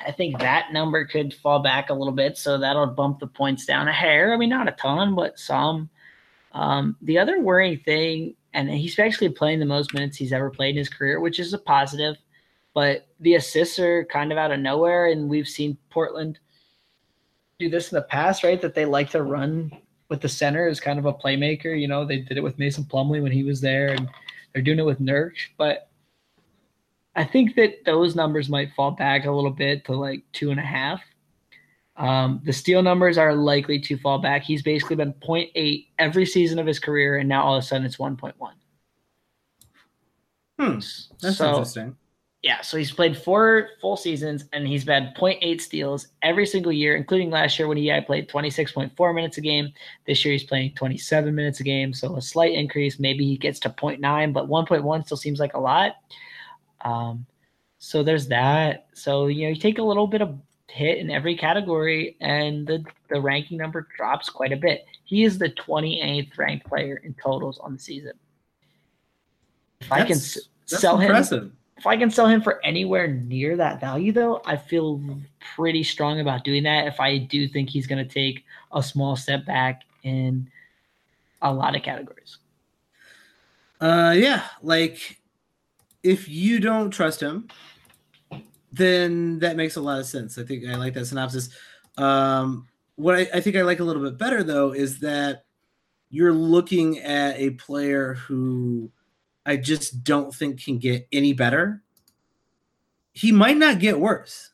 I 0.00 0.12
think 0.12 0.38
that 0.38 0.72
number 0.72 1.04
could 1.04 1.34
fall 1.34 1.60
back 1.60 1.90
a 1.90 1.94
little 1.94 2.12
bit, 2.12 2.36
so 2.36 2.58
that'll 2.58 2.86
bump 2.86 3.20
the 3.20 3.26
points 3.26 3.64
down 3.64 3.88
a 3.88 3.92
hair. 3.92 4.32
I 4.32 4.36
mean, 4.36 4.50
not 4.50 4.68
a 4.68 4.72
ton, 4.72 5.14
but 5.14 5.38
some. 5.38 5.88
Um, 6.52 6.96
the 7.02 7.18
other 7.18 7.40
worrying 7.40 7.78
thing, 7.78 8.34
and 8.52 8.70
he's 8.70 8.98
actually 8.98 9.30
playing 9.30 9.60
the 9.60 9.66
most 9.66 9.94
minutes 9.94 10.16
he's 10.16 10.32
ever 10.32 10.50
played 10.50 10.70
in 10.70 10.78
his 10.78 10.88
career, 10.88 11.20
which 11.20 11.38
is 11.38 11.52
a 11.52 11.58
positive. 11.58 12.16
But 12.74 13.08
the 13.20 13.34
assists 13.34 13.78
are 13.78 14.04
kind 14.06 14.32
of 14.32 14.38
out 14.38 14.50
of 14.50 14.60
nowhere, 14.60 15.06
and 15.06 15.28
we've 15.28 15.48
seen 15.48 15.78
Portland 15.90 16.38
do 17.58 17.70
this 17.70 17.92
in 17.92 17.96
the 17.96 18.02
past, 18.02 18.42
right? 18.42 18.60
That 18.60 18.74
they 18.74 18.84
like 18.84 19.10
to 19.10 19.22
run 19.22 19.72
with 20.08 20.20
the 20.20 20.28
center 20.28 20.68
as 20.68 20.80
kind 20.80 20.98
of 20.98 21.06
a 21.06 21.12
playmaker. 21.12 21.78
You 21.78 21.88
know, 21.88 22.04
they 22.04 22.18
did 22.18 22.36
it 22.36 22.42
with 22.42 22.58
Mason 22.58 22.84
Plumlee 22.84 23.22
when 23.22 23.32
he 23.32 23.44
was 23.44 23.60
there, 23.60 23.88
and 23.88 24.08
they're 24.52 24.62
doing 24.62 24.78
it 24.80 24.84
with 24.84 25.00
Nurk. 25.00 25.34
But 25.56 25.88
I 27.16 27.24
think 27.24 27.54
that 27.56 27.84
those 27.84 28.16
numbers 28.16 28.48
might 28.48 28.72
fall 28.72 28.90
back 28.90 29.24
a 29.24 29.30
little 29.30 29.50
bit 29.50 29.84
to 29.86 29.92
like 29.92 30.24
two 30.32 30.50
and 30.50 30.58
a 30.58 30.64
half. 30.64 31.00
Um, 31.96 32.40
the 32.44 32.52
steal 32.52 32.82
numbers 32.82 33.18
are 33.18 33.34
likely 33.34 33.78
to 33.80 33.96
fall 33.96 34.18
back. 34.18 34.42
He's 34.42 34.62
basically 34.62 34.96
been 34.96 35.12
0.8 35.14 35.86
every 35.98 36.26
season 36.26 36.58
of 36.58 36.66
his 36.66 36.80
career, 36.80 37.18
and 37.18 37.28
now 37.28 37.44
all 37.44 37.56
of 37.56 37.62
a 37.62 37.66
sudden 37.66 37.86
it's 37.86 37.98
1.1. 37.98 38.32
Hmm, 40.58 40.74
that's 41.20 41.38
so, 41.38 41.48
interesting. 41.48 41.96
Yeah, 42.42 42.60
so 42.60 42.76
he's 42.76 42.92
played 42.92 43.16
four 43.16 43.70
full 43.80 43.96
seasons, 43.96 44.44
and 44.52 44.66
he's 44.66 44.86
had 44.86 45.14
0.8 45.16 45.60
steals 45.60 46.08
every 46.22 46.46
single 46.46 46.72
year, 46.72 46.96
including 46.96 47.30
last 47.30 47.58
year 47.58 47.68
when 47.68 47.76
he 47.78 47.90
played 48.06 48.28
26.4 48.28 49.14
minutes 49.14 49.38
a 49.38 49.40
game. 49.40 49.72
This 50.06 50.24
year 50.24 50.32
he's 50.32 50.44
playing 50.44 50.74
27 50.74 51.34
minutes 51.34 51.60
a 51.60 51.62
game, 51.62 51.92
so 51.92 52.16
a 52.16 52.22
slight 52.22 52.52
increase. 52.52 52.98
Maybe 52.98 53.24
he 53.24 53.38
gets 53.38 53.60
to 53.60 53.70
0.9, 53.70 54.32
but 54.32 54.48
1.1 54.48 55.04
still 55.04 55.16
seems 55.16 55.38
like 55.38 55.54
a 55.54 55.60
lot. 55.60 55.94
Um, 56.84 57.26
so 57.78 58.02
there's 58.02 58.28
that. 58.28 58.86
So 58.94 59.26
you 59.26 59.44
know, 59.44 59.48
you 59.50 59.60
take 59.60 59.78
a 59.78 59.82
little 59.82 60.06
bit 60.06 60.22
of 60.22 60.38
hit 60.68 60.98
in 60.98 61.10
every 61.10 61.36
category, 61.36 62.16
and 62.20 62.66
the 62.66 62.84
the 63.08 63.20
ranking 63.20 63.58
number 63.58 63.88
drops 63.96 64.28
quite 64.28 64.52
a 64.52 64.56
bit. 64.56 64.86
He 65.04 65.24
is 65.24 65.38
the 65.38 65.50
28th 65.50 66.36
ranked 66.38 66.66
player 66.66 66.96
in 67.04 67.14
totals 67.22 67.58
on 67.58 67.74
the 67.74 67.78
season. 67.78 68.12
If 69.80 69.88
that's, 69.88 70.02
I 70.02 70.06
can 70.06 70.18
sell 70.66 71.00
impressive. 71.00 71.42
him, 71.42 71.56
if 71.76 71.86
I 71.86 71.96
can 71.96 72.10
sell 72.10 72.26
him 72.26 72.40
for 72.40 72.64
anywhere 72.64 73.08
near 73.08 73.56
that 73.56 73.80
value, 73.80 74.12
though, 74.12 74.40
I 74.46 74.56
feel 74.56 75.02
pretty 75.54 75.82
strong 75.82 76.20
about 76.20 76.44
doing 76.44 76.62
that. 76.62 76.86
If 76.86 77.00
I 77.00 77.18
do 77.18 77.48
think 77.48 77.68
he's 77.68 77.86
going 77.86 78.06
to 78.06 78.12
take 78.12 78.44
a 78.72 78.82
small 78.82 79.16
step 79.16 79.44
back 79.44 79.82
in 80.02 80.50
a 81.42 81.52
lot 81.52 81.76
of 81.76 81.82
categories. 81.82 82.38
Uh, 83.80 84.14
yeah, 84.16 84.44
like 84.62 85.20
if 86.04 86.28
you 86.28 86.60
don't 86.60 86.90
trust 86.90 87.20
him, 87.20 87.48
then 88.72 89.38
that 89.40 89.56
makes 89.56 89.76
a 89.76 89.80
lot 89.80 89.98
of 89.98 90.06
sense. 90.06 90.38
I 90.38 90.44
think 90.44 90.64
I 90.68 90.76
like 90.76 90.94
that 90.94 91.06
synopsis. 91.06 91.48
Um, 91.96 92.68
what 92.96 93.14
I, 93.14 93.28
I 93.34 93.40
think 93.40 93.56
I 93.56 93.62
like 93.62 93.80
a 93.80 93.84
little 93.84 94.02
bit 94.02 94.18
better 94.18 94.42
though 94.42 94.72
is 94.72 95.00
that 95.00 95.44
you're 96.10 96.32
looking 96.32 97.00
at 97.00 97.36
a 97.38 97.50
player 97.50 98.14
who 98.14 98.90
I 99.46 99.56
just 99.56 100.04
don't 100.04 100.32
think 100.32 100.62
can 100.62 100.78
get 100.78 101.08
any 101.12 101.32
better. 101.32 101.82
He 103.12 103.32
might 103.32 103.56
not 103.56 103.78
get 103.78 103.98
worse, 103.98 104.50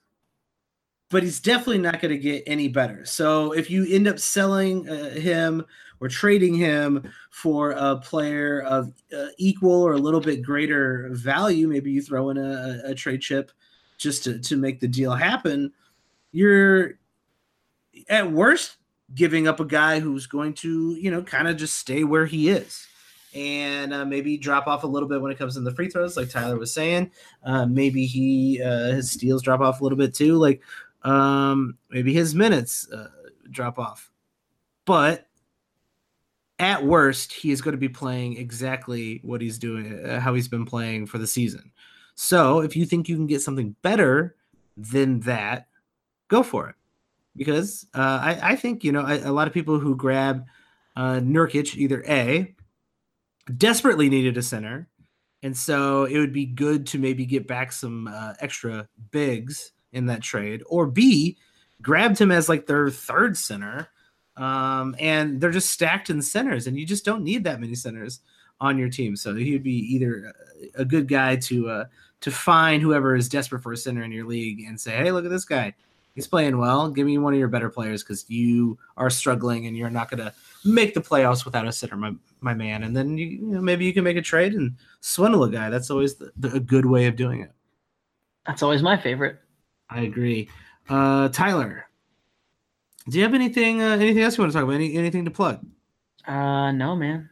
but 1.11 1.23
he's 1.23 1.41
definitely 1.41 1.79
not 1.79 2.01
going 2.01 2.13
to 2.13 2.19
get 2.19 2.45
any 2.47 2.69
better. 2.69 3.05
So 3.05 3.53
if 3.53 3.69
you 3.69 3.87
end 3.89 4.09
up 4.09 4.19
selling 4.19 4.89
uh, 4.89 5.11
him 5.11 5.65
or 6.01 6.09
trading 6.09 6.55
him 6.55 7.11
for 7.31 7.73
a 7.73 7.97
player 7.97 8.63
of 8.63 8.93
uh, 9.17 9.27
equal 9.37 9.83
or 9.83 9.93
a 9.93 9.99
little 9.99 10.21
bit 10.21 10.43
greater 10.43 11.09
value, 11.13 11.69
maybe 11.69 11.91
you 11.91 12.01
throw 12.01 12.31
in 12.31 12.39
a, 12.39 12.81
a 12.85 12.95
trade 12.95 13.21
chip 13.21 13.51
just 13.99 14.25
to, 14.25 14.39
to 14.39 14.57
make 14.57 14.81
the 14.81 14.89
deal 14.89 15.13
happen, 15.13 15.73
you're 16.33 16.95
at 18.09 18.31
worst 18.31 18.77
giving 19.15 19.49
up 19.49 19.61
a 19.61 19.65
guy 19.65 20.01
who's 20.01 20.27
going 20.27 20.55
to, 20.55 20.95
you 20.95 21.11
know, 21.11 21.23
kind 21.23 21.49
of 21.49 21.57
just 21.57 21.77
stay 21.77 22.05
where 22.05 22.25
he 22.25 22.49
is 22.49 22.87
and 23.35 23.93
uh, 23.93 24.05
maybe 24.05 24.37
drop 24.37 24.67
off 24.67 24.85
a 24.85 24.87
little 24.87 25.09
bit 25.09 25.21
when 25.21 25.31
it 25.31 25.39
comes 25.39 25.55
to 25.55 25.61
the 25.61 25.75
free 25.75 25.89
throws, 25.89 26.17
like 26.17 26.31
Tyler 26.31 26.59
was 26.59 26.73
saying. 26.73 27.11
Uh, 27.45 27.67
maybe 27.67 28.07
he 28.07 28.63
uh, 28.63 28.93
his 28.93 29.11
steals 29.11 29.43
drop 29.43 29.61
off 29.61 29.81
a 29.81 29.85
little 29.85 29.99
bit 29.99 30.15
too, 30.15 30.37
like 30.37 30.63
um, 31.03 31.79
maybe 31.91 32.13
his 32.13 32.35
minutes 32.35 32.91
uh, 32.91 33.09
drop 33.51 33.79
off. 33.79 34.11
But 34.85 35.27
at 36.59 36.85
worst, 36.85 37.33
he 37.33 37.51
is 37.51 37.63
going 37.63 37.73
to 37.73 37.79
be 37.79 37.89
playing 37.89 38.37
exactly 38.37 39.21
what 39.23 39.41
he's 39.41 39.59
doing, 39.59 40.05
uh, 40.05 40.21
how 40.21 40.35
he's 40.35 40.49
been 40.49 40.67
playing 40.67 41.07
for 41.07 41.19
the 41.19 41.27
season. 41.27 41.73
So 42.15 42.61
if 42.61 42.77
you 42.77 42.85
think 42.85 43.09
you 43.09 43.17
can 43.17 43.27
get 43.27 43.41
something 43.41 43.75
better 43.83 44.37
than 44.77 45.21
that, 45.21 45.69
go 46.29 46.43
for 46.43 46.69
it. 46.69 46.75
Because 47.37 47.87
uh, 47.95 48.19
I, 48.23 48.39
I, 48.43 48.57
think, 48.57 48.85
you 48.85 48.93
know, 48.93 49.07
a, 49.07 49.31
a, 49.31 49.33
lot 49.33 49.47
of 49.47 49.55
people 49.55 49.79
who 49.79 49.97
grab 49.97 50.45
uh, 50.97 51.21
Nurkic, 51.21 51.77
either 51.77 52.05
A, 52.09 52.55
desperately 53.57 54.09
needed 54.09 54.37
a 54.37 54.43
center. 54.43 54.89
And 55.43 55.57
so 55.57 56.05
it 56.05 56.19
would 56.19 56.33
be 56.33 56.45
good 56.45 56.87
to 56.89 56.99
maybe 56.99 57.25
get 57.25 57.47
back 57.47 57.73
some 57.73 58.09
uh, 58.09 58.35
extra 58.41 58.87
bigs 59.11 59.73
in 59.93 60.07
that 60.07 60.23
trade, 60.23 60.63
or 60.67 60.87
B, 60.87 61.37
grabbed 61.83 62.19
him 62.19 62.31
as 62.31 62.49
like 62.49 62.67
their 62.67 62.91
third 62.91 63.37
center 63.37 63.89
um, 64.41 64.97
and 64.99 65.41
they're 65.41 65.51
just 65.51 65.71
stacked 65.71 66.09
in 66.09 66.23
centers, 66.23 66.67
and 66.67 66.79
you 66.79 66.87
just 66.87 67.05
don't 67.05 67.23
need 67.23 67.45
that 67.45 67.61
many 67.61 67.75
centers 67.75 68.21
on 68.61 68.79
your 68.79 68.89
team. 68.89 69.15
So 69.15 69.35
he 69.35 69.53
would 69.53 69.63
be 69.63 69.77
either 69.95 70.33
a 70.75 70.85
good 70.85 71.09
guy 71.09 71.37
to 71.37 71.69
uh, 71.69 71.85
to 72.23 72.31
find 72.31 72.83
whoever 72.83 73.15
is 73.15 73.29
desperate 73.29 73.63
for 73.63 73.73
a 73.73 73.77
center 73.77 74.03
in 74.03 74.13
your 74.13 74.27
league 74.27 74.61
and 74.61 74.81
say, 74.81 74.93
"Hey, 74.93 75.13
look 75.13 75.27
at 75.27 75.31
this 75.31 75.45
guy. 75.45 75.75
He's 76.15 76.27
playing 76.27 76.59
well. 76.59 76.91
Give 76.91 77.07
me 77.07 77.19
one 77.19 77.35
of 77.35 77.39
your 77.39 77.49
better 77.49 77.69
players 77.69 78.03
because 78.03 78.29
you 78.29 78.79
are 78.97 79.11
struggling 79.11 79.67
and 79.67 79.77
you're 79.77 79.91
not 79.91 80.11
going 80.11 80.25
to 80.25 80.33
make 80.65 80.95
the 80.95 81.01
playoffs 81.01 81.45
without 81.45 81.69
a 81.69 81.73
center, 81.73 81.97
my 81.97 82.13
my 82.41 82.55
man." 82.55 82.85
And 82.85 82.97
then 82.97 83.19
you, 83.19 83.27
you 83.27 83.41
know, 83.43 83.61
maybe 83.61 83.85
you 83.85 83.93
can 83.93 84.05
make 84.05 84.17
a 84.17 84.23
trade 84.23 84.55
and 84.55 84.75
swindle 85.01 85.45
a 85.45 85.51
guy. 85.51 85.69
That's 85.69 85.91
always 85.91 86.15
the, 86.15 86.33
the, 86.39 86.53
a 86.55 86.61
good 86.61 86.87
way 86.87 87.07
of 87.07 87.17
doing 87.17 87.43
it. 87.43 87.53
That's 88.47 88.63
always 88.63 88.83
my 88.83 88.97
favorite. 88.97 89.39
I 89.91 90.03
agree. 90.03 90.49
Uh, 90.89 91.29
Tyler, 91.29 91.87
do 93.09 93.19
you 93.19 93.25
have 93.25 93.35
anything 93.35 93.83
uh, 93.83 93.97
anything 93.97 94.23
else 94.23 94.37
you 94.37 94.43
want 94.43 94.53
to 94.53 94.59
talk 94.59 94.65
about? 94.65 94.75
Any 94.75 94.97
anything 94.97 95.25
to 95.25 95.31
plug? 95.31 95.65
Uh, 96.27 96.73
no, 96.73 96.95
man. 96.95 97.31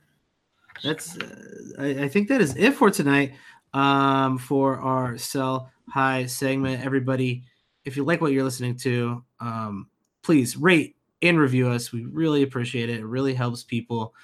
That's 0.83 1.16
uh, 1.18 1.75
I, 1.79 1.87
I, 2.05 2.09
think 2.09 2.29
that 2.29 2.40
is 2.40 2.57
it 2.57 2.75
for 2.75 2.90
tonight. 2.90 3.35
Um, 3.75 4.38
for 4.38 4.79
our 4.79 5.18
sell 5.18 5.71
high 5.88 6.27
segment, 6.27 6.85
everybody, 6.85 7.44
if 7.85 7.97
you 7.97 8.05
like 8.05 8.21
what 8.21 8.33
you're 8.33 8.44
listening 8.44 8.77
to, 8.77 9.23
um, 9.40 9.88
please 10.23 10.57
rate 10.57 10.97
and 11.23 11.38
review 11.38 11.68
us. 11.68 11.92
We 11.92 12.05
really 12.05 12.42
appreciate 12.42 12.88
it. 12.88 13.01
It 13.01 13.07
really 13.07 13.35
helps 13.35 13.62
people 13.62 14.14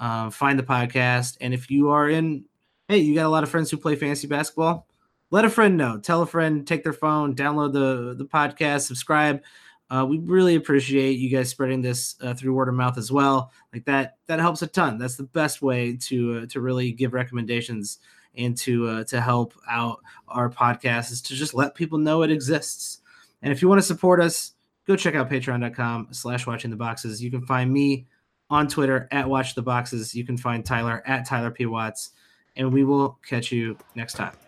um, 0.00 0.30
find 0.30 0.58
the 0.58 0.62
podcast. 0.62 1.36
And 1.40 1.52
if 1.52 1.70
you 1.70 1.90
are 1.90 2.08
in, 2.08 2.44
hey, 2.88 2.98
you 2.98 3.14
got 3.14 3.26
a 3.26 3.28
lot 3.28 3.42
of 3.42 3.50
friends 3.50 3.70
who 3.70 3.76
play 3.76 3.96
fantasy 3.96 4.26
basketball, 4.26 4.86
let 5.34 5.44
a 5.44 5.50
friend 5.50 5.76
know. 5.76 5.98
Tell 5.98 6.22
a 6.22 6.26
friend, 6.26 6.66
take 6.66 6.82
their 6.82 6.92
phone, 6.92 7.34
download 7.34 7.72
the 7.72 8.14
the 8.14 8.24
podcast, 8.24 8.82
subscribe 8.82 9.42
uh, 9.90 10.04
we 10.04 10.18
really 10.18 10.54
appreciate 10.54 11.18
you 11.18 11.28
guys 11.28 11.50
spreading 11.50 11.82
this 11.82 12.16
uh, 12.22 12.34
through 12.34 12.54
word 12.54 12.68
of 12.68 12.74
mouth 12.74 12.96
as 12.96 13.12
well. 13.12 13.52
Like 13.72 13.84
that, 13.84 14.16
that 14.26 14.40
helps 14.40 14.62
a 14.62 14.66
ton. 14.66 14.98
That's 14.98 15.16
the 15.16 15.24
best 15.24 15.62
way 15.62 15.96
to 16.02 16.38
uh, 16.38 16.46
to 16.46 16.60
really 16.60 16.92
give 16.92 17.12
recommendations 17.12 17.98
and 18.36 18.56
to 18.58 18.88
uh, 18.88 19.04
to 19.04 19.20
help 19.20 19.54
out 19.68 20.00
our 20.26 20.50
podcast 20.50 21.12
is 21.12 21.22
to 21.22 21.34
just 21.34 21.54
let 21.54 21.74
people 21.74 21.98
know 21.98 22.22
it 22.22 22.30
exists. 22.30 23.00
And 23.42 23.52
if 23.52 23.60
you 23.60 23.68
want 23.68 23.80
to 23.80 23.86
support 23.86 24.20
us, 24.20 24.52
go 24.86 24.96
check 24.96 25.14
out 25.14 25.30
patreon.com 25.30 26.08
slash 26.12 26.46
watching 26.46 26.70
the 26.70 26.76
boxes. 26.76 27.22
You 27.22 27.30
can 27.30 27.44
find 27.44 27.70
me 27.70 28.06
on 28.48 28.68
Twitter 28.68 29.06
at 29.10 29.28
watch 29.28 29.54
the 29.54 29.62
boxes. 29.62 30.14
You 30.14 30.24
can 30.24 30.38
find 30.38 30.64
Tyler 30.64 31.02
at 31.06 31.26
Tyler 31.26 31.50
P. 31.50 31.66
Watts. 31.66 32.10
And 32.56 32.72
we 32.72 32.84
will 32.84 33.18
catch 33.26 33.52
you 33.52 33.76
next 33.94 34.14
time. 34.14 34.43